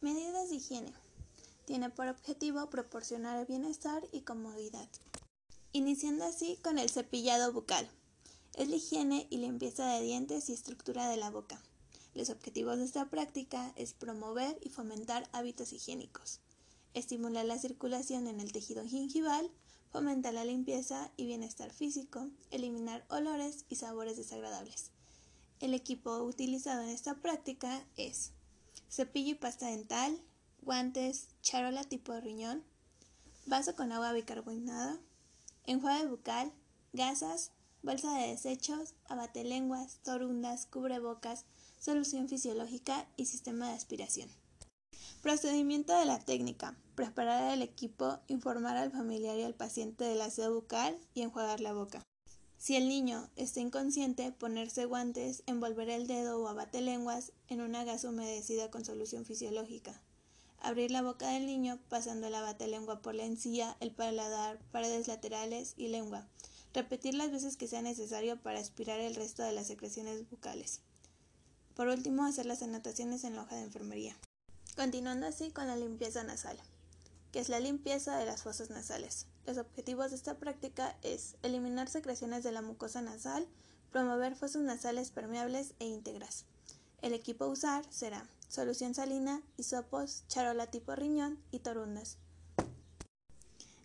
Medidas 0.00 0.48
de 0.50 0.56
higiene. 0.56 0.92
Tiene 1.66 1.90
por 1.90 2.08
objetivo 2.08 2.68
proporcionar 2.70 3.46
bienestar 3.46 4.02
y 4.12 4.22
comodidad. 4.22 4.88
Iniciando 5.72 6.24
así 6.24 6.58
con 6.62 6.78
el 6.78 6.90
cepillado 6.90 7.52
bucal. 7.52 7.88
Es 8.54 8.68
la 8.68 8.76
higiene 8.76 9.26
y 9.30 9.38
limpieza 9.38 9.86
de 9.86 10.02
dientes 10.02 10.48
y 10.48 10.52
estructura 10.52 11.08
de 11.08 11.16
la 11.16 11.30
boca. 11.30 11.60
Los 12.14 12.30
objetivos 12.30 12.78
de 12.78 12.84
esta 12.84 13.08
práctica 13.08 13.72
es 13.76 13.92
promover 13.92 14.58
y 14.62 14.70
fomentar 14.70 15.28
hábitos 15.32 15.72
higiénicos 15.72 16.40
estimular 16.94 17.44
la 17.44 17.58
circulación 17.58 18.26
en 18.26 18.40
el 18.40 18.52
tejido 18.52 18.84
gingival, 18.84 19.50
fomentar 19.90 20.34
la 20.34 20.44
limpieza 20.44 21.10
y 21.16 21.26
bienestar 21.26 21.72
físico, 21.72 22.28
eliminar 22.50 23.04
olores 23.08 23.64
y 23.68 23.76
sabores 23.76 24.16
desagradables. 24.16 24.90
El 25.60 25.74
equipo 25.74 26.18
utilizado 26.22 26.82
en 26.82 26.90
esta 26.90 27.14
práctica 27.16 27.84
es 27.96 28.32
cepillo 28.90 29.32
y 29.32 29.34
pasta 29.34 29.68
dental, 29.68 30.20
guantes, 30.62 31.28
charola 31.42 31.84
tipo 31.84 32.18
riñón, 32.20 32.64
vaso 33.46 33.74
con 33.76 33.92
agua 33.92 34.12
bicarbonada, 34.12 34.98
enjuague 35.64 36.06
bucal, 36.06 36.52
gasas, 36.92 37.52
bolsa 37.82 38.12
de 38.18 38.28
desechos, 38.28 38.94
abatelenguas, 39.08 40.00
torundas, 40.02 40.66
cubrebocas, 40.66 41.44
solución 41.78 42.28
fisiológica 42.28 43.08
y 43.16 43.26
sistema 43.26 43.68
de 43.68 43.74
aspiración. 43.74 44.28
Procedimiento 45.22 45.98
de 45.98 46.06
la 46.06 46.18
técnica. 46.18 46.76
Preparar 46.94 47.52
el 47.52 47.62
equipo, 47.62 48.18
informar 48.28 48.76
al 48.76 48.90
familiar 48.90 49.36
y 49.38 49.42
al 49.42 49.54
paciente 49.54 50.04
del 50.04 50.20
aseo 50.20 50.52
bucal 50.52 50.98
y 51.14 51.22
enjuagar 51.22 51.60
la 51.60 51.72
boca. 51.72 52.02
Si 52.60 52.76
el 52.76 52.88
niño 52.90 53.26
está 53.36 53.60
inconsciente, 53.60 54.32
ponerse 54.32 54.84
guantes, 54.84 55.42
envolver 55.46 55.88
el 55.88 56.06
dedo 56.06 56.42
o 56.42 56.46
abate 56.46 56.82
lenguas 56.82 57.32
en 57.48 57.62
una 57.62 57.84
gasa 57.84 58.10
humedecida 58.10 58.70
con 58.70 58.84
solución 58.84 59.24
fisiológica. 59.24 59.98
Abrir 60.58 60.90
la 60.90 61.00
boca 61.00 61.30
del 61.30 61.46
niño 61.46 61.78
pasando 61.88 62.26
el 62.26 62.34
abate 62.34 62.68
lengua 62.68 63.00
por 63.00 63.14
la 63.14 63.24
encía, 63.24 63.78
el 63.80 63.92
paladar, 63.92 64.60
paredes 64.72 65.08
laterales 65.08 65.72
y 65.78 65.88
lengua. 65.88 66.28
Repetir 66.74 67.14
las 67.14 67.32
veces 67.32 67.56
que 67.56 67.66
sea 67.66 67.80
necesario 67.80 68.38
para 68.42 68.60
aspirar 68.60 69.00
el 69.00 69.14
resto 69.14 69.42
de 69.42 69.52
las 69.52 69.68
secreciones 69.68 70.28
bucales. 70.28 70.82
Por 71.74 71.88
último, 71.88 72.26
hacer 72.26 72.44
las 72.44 72.60
anotaciones 72.60 73.24
en 73.24 73.36
la 73.36 73.44
hoja 73.44 73.56
de 73.56 73.62
enfermería. 73.62 74.18
Continuando 74.76 75.26
así 75.26 75.50
con 75.50 75.66
la 75.66 75.76
limpieza 75.76 76.24
nasal, 76.24 76.58
que 77.32 77.40
es 77.40 77.48
la 77.48 77.58
limpieza 77.58 78.18
de 78.18 78.26
las 78.26 78.42
fosas 78.42 78.68
nasales. 78.68 79.29
Los 79.46 79.58
objetivos 79.58 80.10
de 80.10 80.16
esta 80.16 80.38
práctica 80.38 80.96
es 81.02 81.36
eliminar 81.42 81.88
secreciones 81.88 82.44
de 82.44 82.52
la 82.52 82.62
mucosa 82.62 83.02
nasal, 83.02 83.46
promover 83.90 84.36
fosas 84.36 84.62
nasales 84.62 85.10
permeables 85.10 85.74
e 85.78 85.86
íntegras. 85.86 86.44
El 87.02 87.12
equipo 87.12 87.44
a 87.44 87.48
usar 87.48 87.84
será 87.90 88.28
solución 88.48 88.94
salina, 88.94 89.42
hisopos, 89.56 90.24
charola 90.28 90.66
tipo 90.66 90.94
riñón 90.94 91.38
y 91.50 91.60
torundas. 91.60 92.18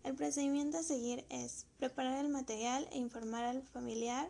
El 0.03 0.15
procedimiento 0.15 0.77
a 0.77 0.83
seguir 0.83 1.25
es 1.29 1.65
preparar 1.77 2.23
el 2.23 2.31
material 2.31 2.87
e 2.91 2.97
informar 2.97 3.43
al 3.45 3.63
familiar 3.63 4.29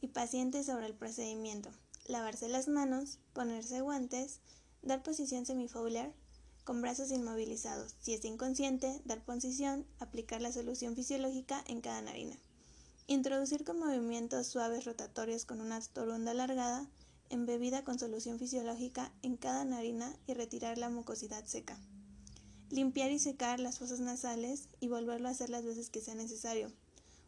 y 0.00 0.08
paciente 0.08 0.64
sobre 0.64 0.86
el 0.86 0.94
procedimiento, 0.94 1.70
lavarse 2.06 2.48
las 2.48 2.68
manos, 2.68 3.18
ponerse 3.34 3.80
guantes, 3.82 4.40
Dar 4.82 5.00
posición 5.00 5.46
semifoular 5.46 6.12
con 6.64 6.80
brazos 6.80 7.10
inmovilizados. 7.10 7.94
Si 8.00 8.14
es 8.14 8.24
inconsciente, 8.24 9.00
dar 9.04 9.24
posición, 9.24 9.86
aplicar 9.98 10.40
la 10.40 10.52
solución 10.52 10.94
fisiológica 10.94 11.64
en 11.66 11.80
cada 11.80 12.02
narina. 12.02 12.36
Introducir 13.06 13.64
con 13.64 13.78
movimientos 13.78 14.46
suaves 14.46 14.84
rotatorios 14.84 15.44
con 15.44 15.60
una 15.60 15.80
torunda 15.80 16.30
alargada, 16.30 16.88
embebida 17.30 17.82
con 17.82 17.98
solución 17.98 18.38
fisiológica 18.38 19.12
en 19.22 19.36
cada 19.36 19.64
narina 19.64 20.14
y 20.26 20.34
retirar 20.34 20.78
la 20.78 20.88
mucosidad 20.88 21.44
seca. 21.46 21.78
Limpiar 22.70 23.10
y 23.10 23.18
secar 23.18 23.60
las 23.60 23.78
fosas 23.78 24.00
nasales 24.00 24.68
y 24.80 24.88
volverlo 24.88 25.28
a 25.28 25.32
hacer 25.32 25.50
las 25.50 25.64
veces 25.64 25.90
que 25.90 26.00
sea 26.00 26.14
necesario. 26.14 26.72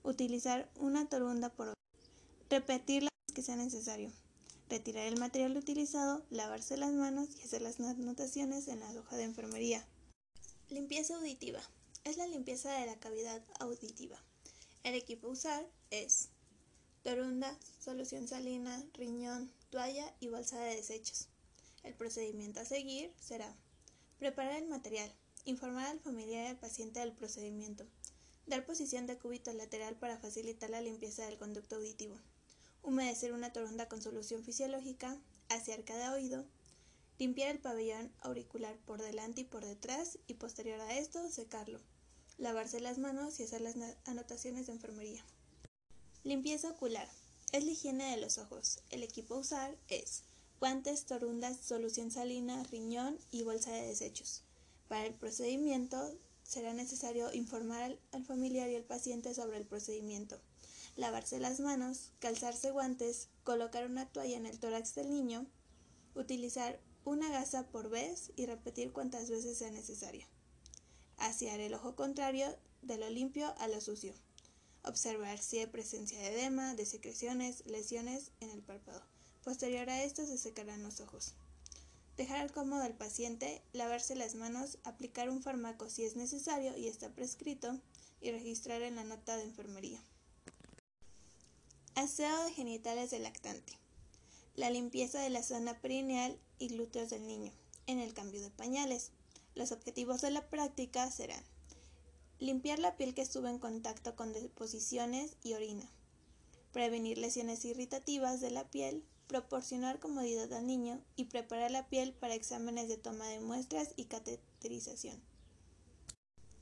Utilizar 0.03 0.71
una 0.79 1.09
torunda 1.09 1.51
por 1.51 1.75
repetir 2.49 3.03
las 3.03 3.35
que 3.35 3.43
sea 3.43 3.57
necesario 3.57 4.11
retirar 4.69 5.07
el 5.07 5.19
material 5.19 5.57
utilizado, 5.57 6.25
lavarse 6.31 6.77
las 6.77 6.93
manos 6.93 7.29
y 7.37 7.43
hacer 7.43 7.63
las 7.63 7.79
anotaciones 7.81 8.69
en 8.69 8.81
la 8.81 8.91
hoja 8.93 9.17
de 9.17 9.25
enfermería. 9.25 9.87
Limpieza 10.69 11.17
auditiva. 11.17 11.61
Es 12.05 12.17
la 12.17 12.27
limpieza 12.27 12.73
de 12.73 12.87
la 12.87 12.99
cavidad 12.99 13.43
auditiva. 13.61 14.23
El 14.83 14.95
equipo 14.95 15.29
a 15.29 15.31
usar 15.31 15.71
es 15.91 16.29
torunda, 17.03 17.59
solución 17.79 18.29
salina, 18.29 18.85
riñón, 18.95 19.53
toalla 19.71 20.15
y 20.21 20.29
bolsa 20.29 20.61
de 20.61 20.77
desechos. 20.77 21.29
El 21.83 21.95
procedimiento 21.95 22.61
a 22.61 22.65
seguir 22.65 23.13
será 23.19 23.57
preparar 24.19 24.63
el 24.63 24.69
material, 24.69 25.13
informar 25.45 25.87
al 25.87 26.01
familiar 26.01 26.45
y 26.45 26.49
al 26.49 26.59
paciente 26.59 27.01
del 27.01 27.13
procedimiento, 27.13 27.87
dar 28.47 28.65
posición 28.65 29.07
de 29.07 29.19
cúbito 29.19 29.53
lateral 29.53 29.97
para 29.97 30.19
facilitar 30.19 30.71
la 30.71 30.81
limpieza 30.81 31.27
del 31.27 31.39
conducto 31.39 31.77
auditivo, 31.77 32.19
humedecer 32.85 33.33
una 33.33 33.53
torunda 33.53 33.89
con 33.89 34.01
solución 34.01 34.45
fisiológica, 34.45 35.19
asear 35.49 35.85
cada 35.85 36.13
oído, 36.13 36.45
limpiar 37.19 37.51
el 37.51 37.59
pabellón 37.59 38.13
auricular 38.21 38.77
por 38.87 39.03
delante 39.03 39.41
y 39.41 39.45
por 39.45 39.65
detrás 39.65 40.19
y 40.27 40.35
posterior 40.35 40.81
a 40.81 40.99
esto 40.99 41.29
secarlo, 41.31 41.81
lavarse 42.39 42.81
las 42.81 42.99
manos 42.99 43.41
y 43.41 43.45
hacer 43.45 43.63
las 43.63 43.77
anotaciones 44.05 44.67
de 44.67 44.73
enfermería. 44.73 45.25
Limpieza 46.23 46.71
ocular. 46.71 47.09
Es 47.53 47.65
la 47.65 47.71
higiene 47.71 48.11
de 48.11 48.17
los 48.17 48.39
ojos. 48.39 48.81
El 48.91 49.03
equipo 49.03 49.35
a 49.35 49.39
usar 49.39 49.77
es 49.89 50.25
guantes, 50.59 51.05
torundas, 51.05 51.59
solución 51.59 52.11
salina, 52.11 52.63
riñón 52.65 53.19
y 53.31 53.43
bolsa 53.43 53.71
de 53.71 53.87
desechos. 53.87 54.43
Para 54.89 55.07
el 55.07 55.15
procedimiento 55.15 56.19
será 56.43 56.75
necesario 56.75 57.33
informar 57.33 57.99
al 58.13 58.25
familiar 58.25 58.69
y 58.69 58.77
al 58.77 58.85
paciente 58.85 59.35
sobre 59.35 59.59
el 59.59 59.67
procedimiento, 59.67 60.41
lavarse 60.97 61.39
las 61.39 61.61
manos, 61.61 62.13
calzarse 62.19 62.71
guantes, 62.71 63.29
colocar 63.43 63.87
una 63.87 64.07
toalla 64.07 64.37
en 64.37 64.47
el 64.47 64.59
tórax 64.59 64.95
del 64.95 65.11
niño, 65.11 65.47
utilizar 66.15 66.81
una 67.05 67.29
gasa 67.31 67.67
por 67.69 67.91
vez 67.91 68.33
y 68.37 68.47
repetir 68.47 68.93
cuantas 68.93 69.31
veces 69.31 69.59
sea 69.59 69.71
necesario. 69.71 70.27
Asear 71.17 71.61
el 71.61 71.75
ojo 71.75 71.97
contrario 71.97 72.57
de 72.83 72.99
lo 72.99 73.09
limpio 73.11 73.55
a 73.59 73.69
lo 73.69 73.81
sucio 73.81 74.15
observar 74.85 75.39
si 75.39 75.59
hay 75.59 75.67
presencia 75.67 76.19
de 76.19 76.33
edema, 76.35 76.75
de 76.75 76.85
secreciones, 76.85 77.65
lesiones 77.67 78.31
en 78.41 78.51
el 78.51 78.63
párpado. 78.63 79.03
Posterior 79.43 79.89
a 79.91 80.03
esto 80.03 80.27
se 80.27 80.39
secarán 80.39 80.83
los 80.83 81.01
ojos. 81.01 81.35
Dejar 82.17 82.39
al 82.39 82.53
cómodo 82.53 82.83
al 82.83 82.95
paciente, 82.95 83.63
lavarse 83.73 84.15
las 84.15 84.35
manos, 84.35 84.79
aplicar 84.85 85.31
un 85.31 85.43
fármaco 85.43 85.91
si 85.91 86.05
es 86.05 86.17
necesario 86.17 86.77
y 86.77 86.87
está 86.87 87.11
prescrito 87.11 87.81
y 88.21 88.31
registrar 88.31 88.83
en 88.83 88.97
la 88.97 89.05
nota 89.05 89.37
de 89.37 89.45
enfermería. 89.45 90.01
Aseo 91.97 92.45
de 92.45 92.53
genitales 92.53 93.13
del 93.13 93.23
lactante. 93.23 93.79
La 94.57 94.69
limpieza 94.69 95.21
de 95.21 95.31
la 95.31 95.45
zona 95.45 95.81
perineal 95.81 96.37
y 96.59 96.69
glúteos 96.69 97.09
del 97.11 97.25
niño 97.25 97.53
en 97.87 98.01
el 98.01 98.13
cambio 98.15 98.43
de 98.43 98.51
pañales. 98.51 99.13
Los 99.55 99.71
objetivos 99.71 100.21
de 100.21 100.33
la 100.33 100.51
práctica 100.51 101.09
serán 101.13 101.45
Limpiar 102.41 102.81
la 102.81 102.97
piel 102.97 103.15
que 103.15 103.23
estuvo 103.23 103.47
en 103.47 103.61
contacto 103.61 104.17
con 104.17 104.33
deposiciones 104.33 105.37
y 105.45 105.55
orina. 105.55 105.89
Prevenir 106.73 107.17
lesiones 107.17 107.65
irritativas 107.65 108.41
de 108.41 108.51
la 108.51 108.69
piel, 108.69 109.05
proporcionar 109.29 110.01
comodidad 110.01 110.53
al 110.53 110.67
niño 110.67 111.01
y 111.15 111.25
preparar 111.25 111.71
la 111.71 111.89
piel 111.89 112.13
para 112.13 112.35
exámenes 112.35 112.89
de 112.89 112.97
toma 112.97 113.29
de 113.29 113.39
muestras 113.39 113.91
y 113.95 114.07
cateterización. 114.07 115.23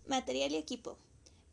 Material 0.07 0.53
y 0.53 0.57
equipo. 0.57 0.99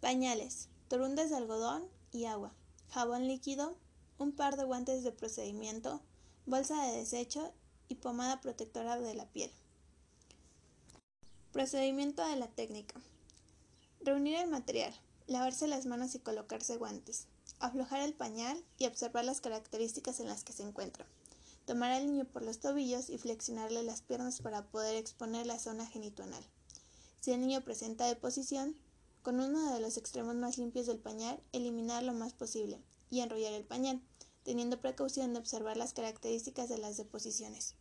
Pañales, 0.02 0.68
torundas 0.90 1.30
de 1.30 1.38
algodón 1.38 1.88
y 2.12 2.26
agua, 2.26 2.54
jabón 2.90 3.28
líquido, 3.28 3.76
un 4.18 4.32
par 4.32 4.58
de 4.58 4.64
guantes 4.64 5.04
de 5.04 5.12
procedimiento, 5.12 6.02
bolsa 6.46 6.86
de 6.86 6.98
desecho 6.98 7.54
y 7.88 7.96
pomada 7.96 8.42
protectora 8.42 9.00
de 9.00 9.14
la 9.14 9.26
piel. 9.26 9.52
Procedimiento 11.52 12.28
de 12.28 12.36
la 12.36 12.48
técnica. 12.48 13.00
Reunir 14.02 14.38
el 14.38 14.50
material, 14.50 14.94
lavarse 15.28 15.68
las 15.68 15.86
manos 15.86 16.16
y 16.16 16.20
colocarse 16.20 16.78
guantes, 16.78 17.28
aflojar 17.60 18.02
el 18.02 18.14
pañal 18.14 18.64
y 18.78 18.86
observar 18.86 19.26
las 19.26 19.42
características 19.42 20.20
en 20.20 20.28
las 20.28 20.44
que 20.44 20.54
se 20.54 20.64
encuentra. 20.64 21.06
Tomar 21.66 21.92
al 21.92 22.08
niño 22.08 22.26
por 22.26 22.42
los 22.42 22.60
tobillos 22.60 23.10
y 23.10 23.18
flexionarle 23.18 23.84
las 23.84 24.02
piernas 24.02 24.42
para 24.42 24.66
poder 24.66 24.96
exponer 24.96 25.46
la 25.46 25.60
zona 25.60 25.86
genituanal. 25.86 26.44
Si 27.20 27.32
el 27.32 27.42
niño 27.42 27.62
presenta 27.62 28.06
deposición, 28.08 28.76
con 29.22 29.40
uno 29.40 29.74
de 29.74 29.80
los 29.80 29.98
extremos 29.98 30.36
más 30.36 30.58
limpios 30.58 30.86
del 30.86 31.00
pañal, 31.00 31.42
eliminar 31.52 32.04
lo 32.04 32.14
más 32.14 32.34
posible 32.34 32.82
y 33.10 33.22
enrollar 33.22 33.54
el 33.54 33.66
pañal, 33.66 34.02
teniendo 34.44 34.82
precaución 34.82 35.34
de 35.34 35.40
observar 35.40 35.78
las 35.78 35.94
características 35.94 36.70
de 36.70 36.78
las 36.78 36.98
deposiciones. 36.98 37.76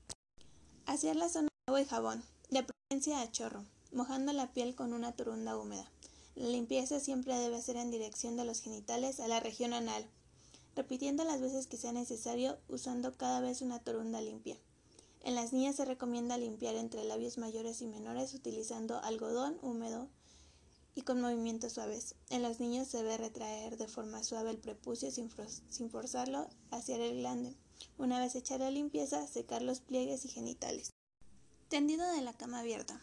Hacer 0.86 1.16
la 1.16 1.28
zona 1.28 1.48
de 1.48 1.70
agua 1.70 1.80
y 1.80 1.84
jabón, 1.84 2.22
de 2.50 2.64
preferencia 2.64 3.20
a 3.20 3.30
chorro, 3.30 3.64
mojando 3.92 4.32
la 4.32 4.52
piel 4.52 4.74
con 4.74 4.92
una 4.92 5.12
turunda 5.12 5.56
húmeda. 5.56 5.90
La 6.34 6.48
limpieza 6.48 7.00
siempre 7.00 7.36
debe 7.36 7.60
ser 7.62 7.76
en 7.76 7.90
dirección 7.90 8.36
de 8.36 8.44
los 8.44 8.60
genitales 8.60 9.20
a 9.20 9.28
la 9.28 9.40
región 9.40 9.72
anal, 9.72 10.06
repitiendo 10.74 11.24
las 11.24 11.40
veces 11.40 11.66
que 11.66 11.76
sea 11.76 11.92
necesario, 11.92 12.58
usando 12.68 13.16
cada 13.16 13.40
vez 13.40 13.62
una 13.62 13.80
torunda 13.80 14.20
limpia. 14.20 14.56
En 15.22 15.34
las 15.34 15.52
niñas 15.52 15.76
se 15.76 15.84
recomienda 15.84 16.38
limpiar 16.38 16.76
entre 16.76 17.04
labios 17.04 17.38
mayores 17.38 17.82
y 17.82 17.86
menores 17.86 18.34
utilizando 18.34 18.98
algodón 19.02 19.58
húmedo 19.62 20.08
y 20.98 21.02
con 21.02 21.20
movimientos 21.20 21.74
suaves. 21.74 22.16
En 22.28 22.42
los 22.42 22.58
niños 22.58 22.88
se 22.88 22.96
debe 22.96 23.18
retraer 23.18 23.76
de 23.76 23.86
forma 23.86 24.24
suave 24.24 24.50
el 24.50 24.58
prepucio 24.58 25.12
sin, 25.12 25.30
sin 25.68 25.90
forzarlo 25.90 26.48
hacia 26.72 26.96
el 26.96 27.18
glande. 27.18 27.54
Una 27.98 28.18
vez 28.18 28.34
hecha 28.34 28.58
la 28.58 28.72
limpieza, 28.72 29.24
secar 29.28 29.62
los 29.62 29.78
pliegues 29.78 30.24
y 30.24 30.28
genitales. 30.28 30.92
Tendido 31.68 32.04
de 32.10 32.20
la 32.22 32.32
cama 32.32 32.58
abierta. 32.58 33.00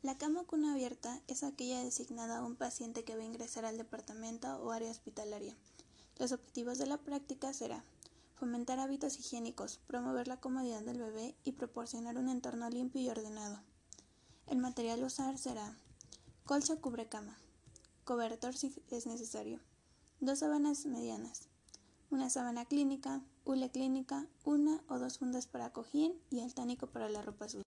La 0.00 0.16
cama 0.16 0.44
cuna 0.44 0.72
abierta 0.72 1.20
es 1.28 1.42
aquella 1.42 1.84
designada 1.84 2.38
a 2.38 2.46
un 2.46 2.56
paciente 2.56 3.04
que 3.04 3.14
va 3.14 3.20
a 3.20 3.26
ingresar 3.26 3.66
al 3.66 3.76
departamento 3.76 4.48
o 4.62 4.70
área 4.70 4.90
hospitalaria. 4.90 5.54
Los 6.18 6.32
objetivos 6.32 6.78
de 6.78 6.86
la 6.86 6.96
práctica 6.96 7.52
será 7.52 7.84
fomentar 8.36 8.80
hábitos 8.80 9.18
higiénicos, 9.18 9.80
promover 9.86 10.28
la 10.28 10.40
comodidad 10.40 10.80
del 10.80 10.98
bebé 10.98 11.34
y 11.44 11.52
proporcionar 11.52 12.16
un 12.16 12.30
entorno 12.30 12.70
limpio 12.70 13.02
y 13.02 13.10
ordenado. 13.10 13.60
El 14.46 14.56
material 14.56 15.02
a 15.02 15.06
usar 15.06 15.36
será 15.36 15.76
colcha 16.46 16.76
cubre 16.76 17.08
cama, 17.08 17.38
cobertor 18.04 18.54
si 18.54 18.70
es 18.90 19.06
necesario, 19.06 19.60
dos 20.20 20.40
sábanas 20.40 20.84
medianas, 20.84 21.48
una 22.10 22.28
sábana 22.28 22.66
clínica, 22.66 23.22
hule 23.46 23.70
clínica, 23.70 24.26
una 24.44 24.82
o 24.88 24.98
dos 24.98 25.16
fundas 25.16 25.46
para 25.46 25.72
cojín 25.72 26.12
y 26.30 26.40
el 26.40 26.52
tánico 26.52 26.86
para 26.86 27.08
la 27.08 27.22
ropa 27.22 27.48
sucia. 27.48 27.64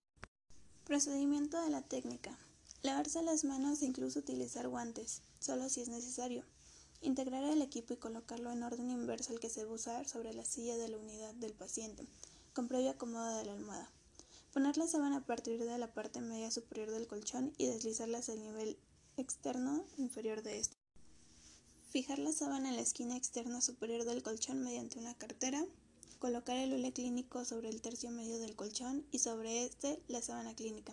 Procedimiento 0.84 1.60
de 1.60 1.70
la 1.70 1.82
técnica. 1.82 2.38
Lavarse 2.82 3.20
las 3.22 3.42
manos 3.42 3.82
e 3.82 3.86
incluso 3.86 4.20
utilizar 4.20 4.68
guantes, 4.68 5.22
solo 5.40 5.68
si 5.68 5.80
es 5.80 5.88
necesario. 5.88 6.44
Integrar 7.02 7.42
el 7.42 7.62
equipo 7.62 7.94
y 7.94 7.96
colocarlo 7.96 8.52
en 8.52 8.62
orden 8.62 8.92
inverso 8.92 9.32
al 9.32 9.40
que 9.40 9.50
se 9.50 9.64
va 9.64 9.72
a 9.72 9.74
usar 9.74 10.08
sobre 10.08 10.32
la 10.34 10.44
silla 10.44 10.76
de 10.76 10.88
la 10.88 10.98
unidad 10.98 11.34
del 11.34 11.52
paciente, 11.52 12.06
con 12.54 12.68
previo 12.68 12.90
acomodo 12.90 13.38
de 13.38 13.44
la 13.44 13.54
almohada. 13.54 13.90
Poner 14.58 14.76
la 14.76 14.88
sábana 14.88 15.18
a 15.18 15.24
partir 15.24 15.64
de 15.64 15.78
la 15.78 15.94
parte 15.94 16.20
media 16.20 16.50
superior 16.50 16.90
del 16.90 17.06
colchón 17.06 17.54
y 17.58 17.66
deslizarla 17.66 18.18
hacia 18.18 18.34
el 18.34 18.42
nivel 18.42 18.76
externo 19.16 19.84
inferior 19.98 20.42
de 20.42 20.58
este. 20.58 20.76
Fijar 21.90 22.18
la 22.18 22.32
sábana 22.32 22.70
en 22.70 22.74
la 22.74 22.82
esquina 22.82 23.16
externa 23.16 23.60
superior 23.60 24.04
del 24.04 24.24
colchón 24.24 24.64
mediante 24.64 24.98
una 24.98 25.14
cartera, 25.14 25.64
Colocar 26.18 26.56
el 26.56 26.74
hule 26.74 26.92
clínico 26.92 27.44
sobre 27.44 27.68
el 27.68 27.80
tercio 27.80 28.10
medio 28.10 28.40
del 28.40 28.56
colchón 28.56 29.06
y 29.12 29.20
sobre 29.20 29.64
este 29.64 30.02
la 30.08 30.22
sábana 30.22 30.56
clínica, 30.56 30.92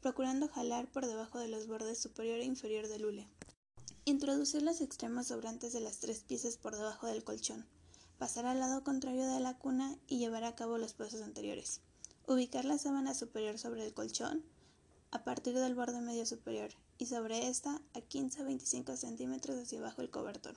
procurando 0.00 0.46
jalar 0.46 0.86
por 0.86 1.04
debajo 1.04 1.40
de 1.40 1.48
los 1.48 1.66
bordes 1.66 1.98
superior 1.98 2.38
e 2.38 2.44
inferior 2.44 2.86
del 2.86 3.04
hule. 3.04 3.26
Introducir 4.04 4.62
los 4.62 4.80
extremos 4.80 5.26
sobrantes 5.26 5.72
de 5.72 5.80
las 5.80 5.98
tres 5.98 6.20
piezas 6.20 6.56
por 6.56 6.76
debajo 6.76 7.08
del 7.08 7.24
colchón. 7.24 7.66
Pasar 8.18 8.46
al 8.46 8.60
lado 8.60 8.84
contrario 8.84 9.26
de 9.26 9.40
la 9.40 9.58
cuna 9.58 9.98
y 10.06 10.18
llevar 10.18 10.44
a 10.44 10.54
cabo 10.54 10.78
los 10.78 10.92
pasos 10.92 11.22
anteriores. 11.22 11.80
Ubicar 12.28 12.64
la 12.64 12.78
sábana 12.78 13.14
superior 13.14 13.58
sobre 13.58 13.84
el 13.84 13.94
colchón 13.94 14.44
a 15.10 15.24
partir 15.24 15.58
del 15.58 15.74
borde 15.74 16.00
medio 16.00 16.24
superior 16.24 16.70
y 16.96 17.06
sobre 17.06 17.48
esta 17.48 17.82
a 17.94 17.98
15-25 17.98 18.96
centímetros 18.96 19.58
hacia 19.58 19.80
abajo 19.80 20.02
el 20.02 20.10
cobertor. 20.10 20.54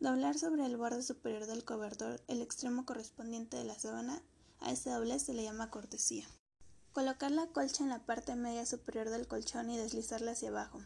Doblar 0.00 0.38
sobre 0.38 0.64
el 0.64 0.78
borde 0.78 1.02
superior 1.02 1.46
del 1.46 1.64
cobertor 1.64 2.22
el 2.26 2.40
extremo 2.40 2.86
correspondiente 2.86 3.58
de 3.58 3.64
la 3.64 3.78
sábana, 3.78 4.22
a 4.60 4.72
este 4.72 4.90
doblez 4.90 5.22
se 5.22 5.34
le 5.34 5.44
llama 5.44 5.70
cortesía. 5.70 6.26
Colocar 6.92 7.30
la 7.30 7.46
colcha 7.48 7.84
en 7.84 7.90
la 7.90 8.06
parte 8.06 8.34
media 8.34 8.64
superior 8.64 9.10
del 9.10 9.28
colchón 9.28 9.68
y 9.68 9.76
deslizarla 9.76 10.30
hacia 10.30 10.48
abajo. 10.48 10.80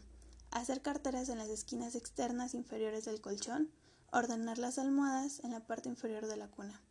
Hacer 0.51 0.81
carteras 0.81 1.29
en 1.29 1.37
las 1.37 1.47
esquinas 1.47 1.95
externas 1.95 2.53
inferiores 2.53 3.05
del 3.05 3.21
colchón. 3.21 3.71
Ordenar 4.11 4.57
las 4.57 4.77
almohadas 4.77 5.39
en 5.45 5.51
la 5.51 5.65
parte 5.65 5.87
inferior 5.87 6.27
de 6.27 6.35
la 6.35 6.49
cuna. 6.49 6.81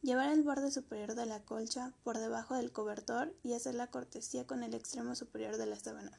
Llevar 0.00 0.30
el 0.30 0.44
borde 0.44 0.70
superior 0.70 1.16
de 1.16 1.26
la 1.26 1.44
colcha 1.44 1.92
por 2.04 2.18
debajo 2.18 2.54
del 2.54 2.70
cobertor 2.70 3.34
y 3.42 3.54
hacer 3.54 3.74
la 3.74 3.88
cortesía 3.88 4.46
con 4.46 4.62
el 4.62 4.74
extremo 4.74 5.16
superior 5.16 5.56
de 5.56 5.66
la 5.66 5.76
sábana. 5.76 6.16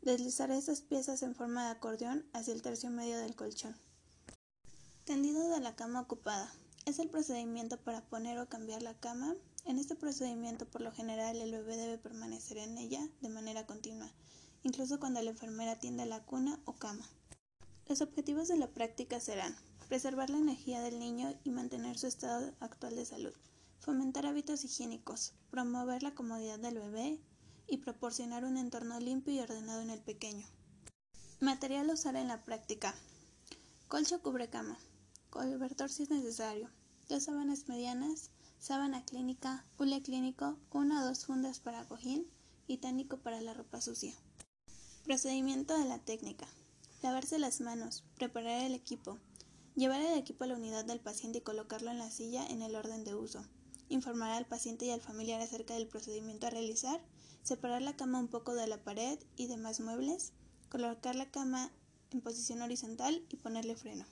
Deslizar 0.00 0.50
estas 0.50 0.80
piezas 0.80 1.22
en 1.22 1.34
forma 1.34 1.66
de 1.66 1.72
acordeón 1.72 2.24
hacia 2.32 2.54
el 2.54 2.62
tercio 2.62 2.88
medio 2.88 3.18
del 3.18 3.36
colchón. 3.36 3.76
Tendido 5.04 5.50
de 5.50 5.60
la 5.60 5.76
cama 5.76 6.00
ocupada. 6.00 6.50
Es 6.86 6.98
el 6.98 7.10
procedimiento 7.10 7.76
para 7.76 8.00
poner 8.00 8.38
o 8.38 8.48
cambiar 8.48 8.80
la 8.80 8.94
cama. 8.94 9.34
En 9.66 9.78
este 9.78 9.96
procedimiento, 9.96 10.64
por 10.64 10.80
lo 10.80 10.90
general, 10.90 11.36
el 11.42 11.52
bebé 11.52 11.76
debe 11.76 11.98
permanecer 11.98 12.56
en 12.56 12.78
ella 12.78 13.06
de 13.20 13.28
manera 13.28 13.66
continua, 13.66 14.10
incluso 14.62 14.98
cuando 14.98 15.20
la 15.20 15.30
enfermera 15.30 15.72
atiende 15.72 16.06
la 16.06 16.24
cuna 16.24 16.58
o 16.64 16.72
cama. 16.72 17.06
Los 17.86 18.00
objetivos 18.00 18.48
de 18.48 18.56
la 18.56 18.68
práctica 18.68 19.20
serán 19.20 19.54
preservar 19.88 20.30
la 20.30 20.38
energía 20.38 20.80
del 20.80 20.98
niño 20.98 21.34
y 21.44 21.50
mantener 21.50 21.98
su 21.98 22.06
estado 22.06 22.52
actual 22.60 22.96
de 22.96 23.04
salud, 23.04 23.34
fomentar 23.78 24.26
hábitos 24.26 24.64
higiénicos, 24.64 25.34
promover 25.50 26.02
la 26.02 26.14
comodidad 26.14 26.58
del 26.58 26.78
bebé 26.78 27.20
y 27.66 27.78
proporcionar 27.78 28.44
un 28.44 28.56
entorno 28.56 28.98
limpio 29.00 29.34
y 29.34 29.40
ordenado 29.40 29.80
en 29.80 29.90
el 29.90 30.00
pequeño. 30.00 30.46
Material 31.40 31.90
a 31.90 31.94
usar 31.94 32.16
en 32.16 32.28
la 32.28 32.44
práctica. 32.44 32.94
Colcho 33.88 34.22
cubre 34.22 34.48
cama. 34.48 34.78
Cobertor 35.30 35.90
si 35.90 36.04
es 36.04 36.10
necesario. 36.10 36.70
Dos 37.08 37.24
sábanas 37.24 37.68
medianas. 37.68 38.30
Sábana 38.58 39.04
clínica. 39.04 39.64
Hule 39.78 40.00
clínico. 40.02 40.56
Una 40.70 41.02
o 41.02 41.06
dos 41.06 41.26
fundas 41.26 41.60
para 41.60 41.86
cojín. 41.86 42.26
Y 42.66 42.78
tánico 42.78 43.18
para 43.18 43.40
la 43.42 43.52
ropa 43.52 43.80
sucia. 43.80 44.14
Procedimiento 45.04 45.76
de 45.78 45.84
la 45.84 45.98
técnica. 45.98 46.46
Lavarse 47.02 47.38
las 47.38 47.60
manos. 47.60 48.04
Preparar 48.16 48.62
el 48.62 48.74
equipo. 48.74 49.18
Llevar 49.76 50.00
el 50.00 50.16
equipo 50.16 50.44
a 50.44 50.46
la 50.46 50.54
unidad 50.54 50.84
del 50.84 51.00
paciente 51.00 51.38
y 51.38 51.42
colocarlo 51.42 51.90
en 51.90 51.98
la 51.98 52.10
silla 52.10 52.46
en 52.46 52.62
el 52.62 52.76
orden 52.76 53.02
de 53.02 53.16
uso. 53.16 53.44
Informar 53.88 54.30
al 54.30 54.46
paciente 54.46 54.86
y 54.86 54.90
al 54.90 55.00
familiar 55.00 55.40
acerca 55.40 55.74
del 55.74 55.88
procedimiento 55.88 56.46
a 56.46 56.50
realizar. 56.50 57.00
Separar 57.42 57.82
la 57.82 57.96
cama 57.96 58.20
un 58.20 58.28
poco 58.28 58.54
de 58.54 58.68
la 58.68 58.82
pared 58.82 59.18
y 59.36 59.48
demás 59.48 59.80
muebles 59.80 60.32
colocar 60.68 61.14
la 61.14 61.30
cama 61.30 61.70
en 62.10 62.20
posición 62.20 62.62
horizontal 62.62 63.24
y 63.30 63.36
ponerle 63.36 63.76
freno. 63.76 64.06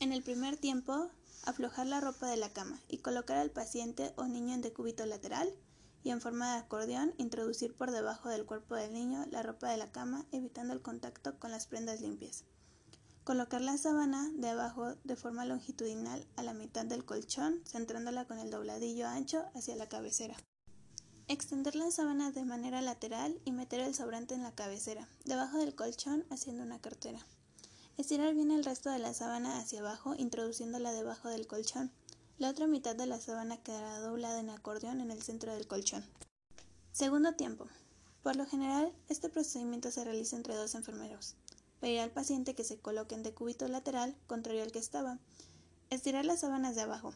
En 0.00 0.12
el 0.12 0.22
primer 0.22 0.56
tiempo, 0.56 1.10
aflojar 1.44 1.86
la 1.86 2.00
ropa 2.00 2.28
de 2.28 2.36
la 2.36 2.52
cama 2.52 2.80
y 2.88 2.98
colocar 2.98 3.38
al 3.38 3.50
paciente 3.50 4.12
o 4.16 4.26
niño 4.26 4.54
en 4.54 4.62
decúbito 4.62 5.06
lateral 5.06 5.52
y 6.04 6.10
en 6.10 6.20
forma 6.20 6.52
de 6.52 6.60
acordeón 6.60 7.14
introducir 7.18 7.74
por 7.74 7.90
debajo 7.90 8.28
del 8.28 8.46
cuerpo 8.46 8.74
del 8.74 8.92
niño 8.92 9.26
la 9.30 9.42
ropa 9.42 9.70
de 9.70 9.76
la 9.76 9.90
cama 9.90 10.26
evitando 10.32 10.72
el 10.72 10.82
contacto 10.82 11.38
con 11.38 11.50
las 11.50 11.66
prendas 11.66 12.00
limpias. 12.00 12.44
Colocar 13.24 13.60
la 13.60 13.78
sábana 13.78 14.32
de 14.34 14.48
abajo 14.48 14.96
de 15.04 15.14
forma 15.14 15.44
longitudinal 15.44 16.26
a 16.34 16.42
la 16.42 16.54
mitad 16.54 16.84
del 16.84 17.04
colchón, 17.04 17.60
centrándola 17.64 18.24
con 18.24 18.40
el 18.40 18.50
dobladillo 18.50 19.06
ancho 19.06 19.44
hacia 19.54 19.76
la 19.76 19.88
cabecera. 19.88 20.36
Extender 21.28 21.76
la 21.76 21.92
sábana 21.92 22.32
de 22.32 22.44
manera 22.44 22.82
lateral 22.82 23.40
y 23.44 23.52
meter 23.52 23.78
el 23.78 23.94
sobrante 23.94 24.34
en 24.34 24.42
la 24.42 24.56
cabecera, 24.56 25.08
debajo 25.24 25.58
del 25.58 25.76
colchón 25.76 26.24
haciendo 26.30 26.64
una 26.64 26.80
cartera. 26.80 27.24
Estirar 27.96 28.34
bien 28.34 28.50
el 28.50 28.64
resto 28.64 28.90
de 28.90 28.98
la 28.98 29.14
sábana 29.14 29.56
hacia 29.60 29.78
abajo, 29.78 30.16
introduciéndola 30.16 30.90
debajo 30.90 31.28
del 31.28 31.46
colchón. 31.46 31.92
La 32.38 32.50
otra 32.50 32.66
mitad 32.66 32.96
de 32.96 33.06
la 33.06 33.20
sábana 33.20 33.56
quedará 33.56 34.00
doblada 34.00 34.40
en 34.40 34.50
acordeón 34.50 35.00
en 35.00 35.12
el 35.12 35.22
centro 35.22 35.54
del 35.54 35.68
colchón. 35.68 36.04
Segundo 36.90 37.34
tiempo. 37.34 37.68
Por 38.24 38.34
lo 38.34 38.46
general, 38.46 38.92
este 39.08 39.28
procedimiento 39.28 39.92
se 39.92 40.02
realiza 40.02 40.34
entre 40.34 40.56
dos 40.56 40.74
enfermeros. 40.74 41.36
Pedir 41.82 41.98
al 41.98 42.12
paciente 42.12 42.54
que 42.54 42.62
se 42.62 42.78
coloque 42.78 43.16
en 43.16 43.24
decúbito 43.24 43.66
lateral, 43.66 44.16
contrario 44.28 44.62
al 44.62 44.70
que 44.70 44.78
estaba. 44.78 45.18
Estirar 45.90 46.24
las 46.24 46.38
sábanas 46.38 46.76
de 46.76 46.82
abajo. 46.82 47.12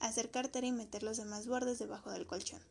Hacer 0.00 0.30
cartera 0.30 0.66
y 0.66 0.72
meter 0.72 1.02
los 1.02 1.18
demás 1.18 1.46
bordes 1.46 1.78
debajo 1.78 2.10
del 2.10 2.26
colchón. 2.26 2.62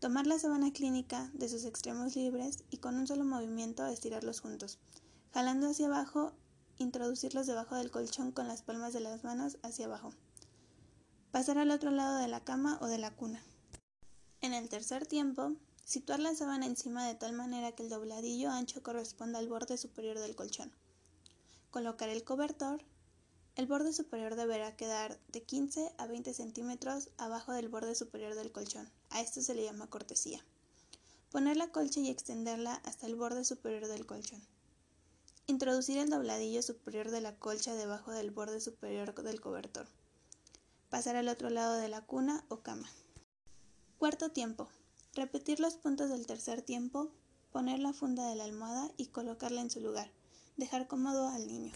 Tomar 0.00 0.26
la 0.26 0.40
sábana 0.40 0.72
clínica 0.72 1.30
de 1.34 1.48
sus 1.48 1.64
extremos 1.64 2.16
libres 2.16 2.64
y 2.68 2.78
con 2.78 2.96
un 2.96 3.06
solo 3.06 3.24
movimiento 3.24 3.86
estirarlos 3.86 4.40
juntos. 4.40 4.80
Jalando 5.32 5.68
hacia 5.68 5.86
abajo, 5.86 6.32
introducirlos 6.78 7.46
debajo 7.46 7.76
del 7.76 7.92
colchón 7.92 8.32
con 8.32 8.48
las 8.48 8.62
palmas 8.62 8.92
de 8.92 8.98
las 8.98 9.22
manos 9.22 9.58
hacia 9.62 9.86
abajo. 9.86 10.14
Pasar 11.30 11.58
al 11.58 11.70
otro 11.70 11.92
lado 11.92 12.18
de 12.18 12.26
la 12.26 12.42
cama 12.42 12.76
o 12.80 12.88
de 12.88 12.98
la 12.98 13.12
cuna. 13.12 13.40
En 14.40 14.52
el 14.52 14.68
tercer 14.68 15.06
tiempo, 15.06 15.52
situar 15.86 16.20
la 16.20 16.34
sábana 16.34 16.66
encima 16.66 17.06
de 17.06 17.14
tal 17.14 17.32
manera 17.32 17.72
que 17.72 17.84
el 17.84 17.88
dobladillo 17.88 18.50
ancho 18.50 18.82
corresponda 18.82 19.38
al 19.38 19.48
borde 19.48 19.78
superior 19.78 20.18
del 20.18 20.36
colchón. 20.36 20.70
Colocar 21.70 22.10
el 22.10 22.24
cobertor 22.24 22.84
el 23.56 23.66
borde 23.66 23.94
superior 23.94 24.36
deberá 24.36 24.76
quedar 24.76 25.18
de 25.28 25.42
15 25.42 25.90
a 25.96 26.06
20 26.06 26.34
centímetros 26.34 27.08
abajo 27.16 27.52
del 27.52 27.70
borde 27.70 27.94
superior 27.94 28.34
del 28.34 28.52
colchón. 28.52 28.86
A 29.08 29.22
esto 29.22 29.40
se 29.40 29.54
le 29.54 29.64
llama 29.64 29.88
cortesía. 29.88 30.44
Poner 31.30 31.56
la 31.56 31.68
colcha 31.68 32.00
y 32.00 32.10
extenderla 32.10 32.74
hasta 32.84 33.06
el 33.06 33.16
borde 33.16 33.46
superior 33.46 33.88
del 33.88 34.04
colchón. 34.04 34.42
Introducir 35.46 35.96
el 35.96 36.10
dobladillo 36.10 36.60
superior 36.60 37.10
de 37.10 37.22
la 37.22 37.34
colcha 37.38 37.74
debajo 37.74 38.12
del 38.12 38.30
borde 38.30 38.60
superior 38.60 39.14
del 39.14 39.40
cobertor. 39.40 39.86
Pasar 40.90 41.16
al 41.16 41.28
otro 41.28 41.48
lado 41.48 41.76
de 41.76 41.88
la 41.88 42.02
cuna 42.02 42.44
o 42.48 42.58
cama. 42.58 42.90
Cuarto 43.96 44.32
tiempo. 44.32 44.68
Repetir 45.16 45.60
los 45.60 45.78
puntos 45.78 46.10
del 46.10 46.26
tercer 46.26 46.60
tiempo, 46.60 47.10
poner 47.50 47.78
la 47.78 47.94
funda 47.94 48.28
de 48.28 48.36
la 48.36 48.44
almohada 48.44 48.90
y 48.98 49.06
colocarla 49.06 49.62
en 49.62 49.70
su 49.70 49.80
lugar. 49.80 50.10
Dejar 50.58 50.88
cómodo 50.88 51.28
al 51.28 51.46
niño. 51.46 51.72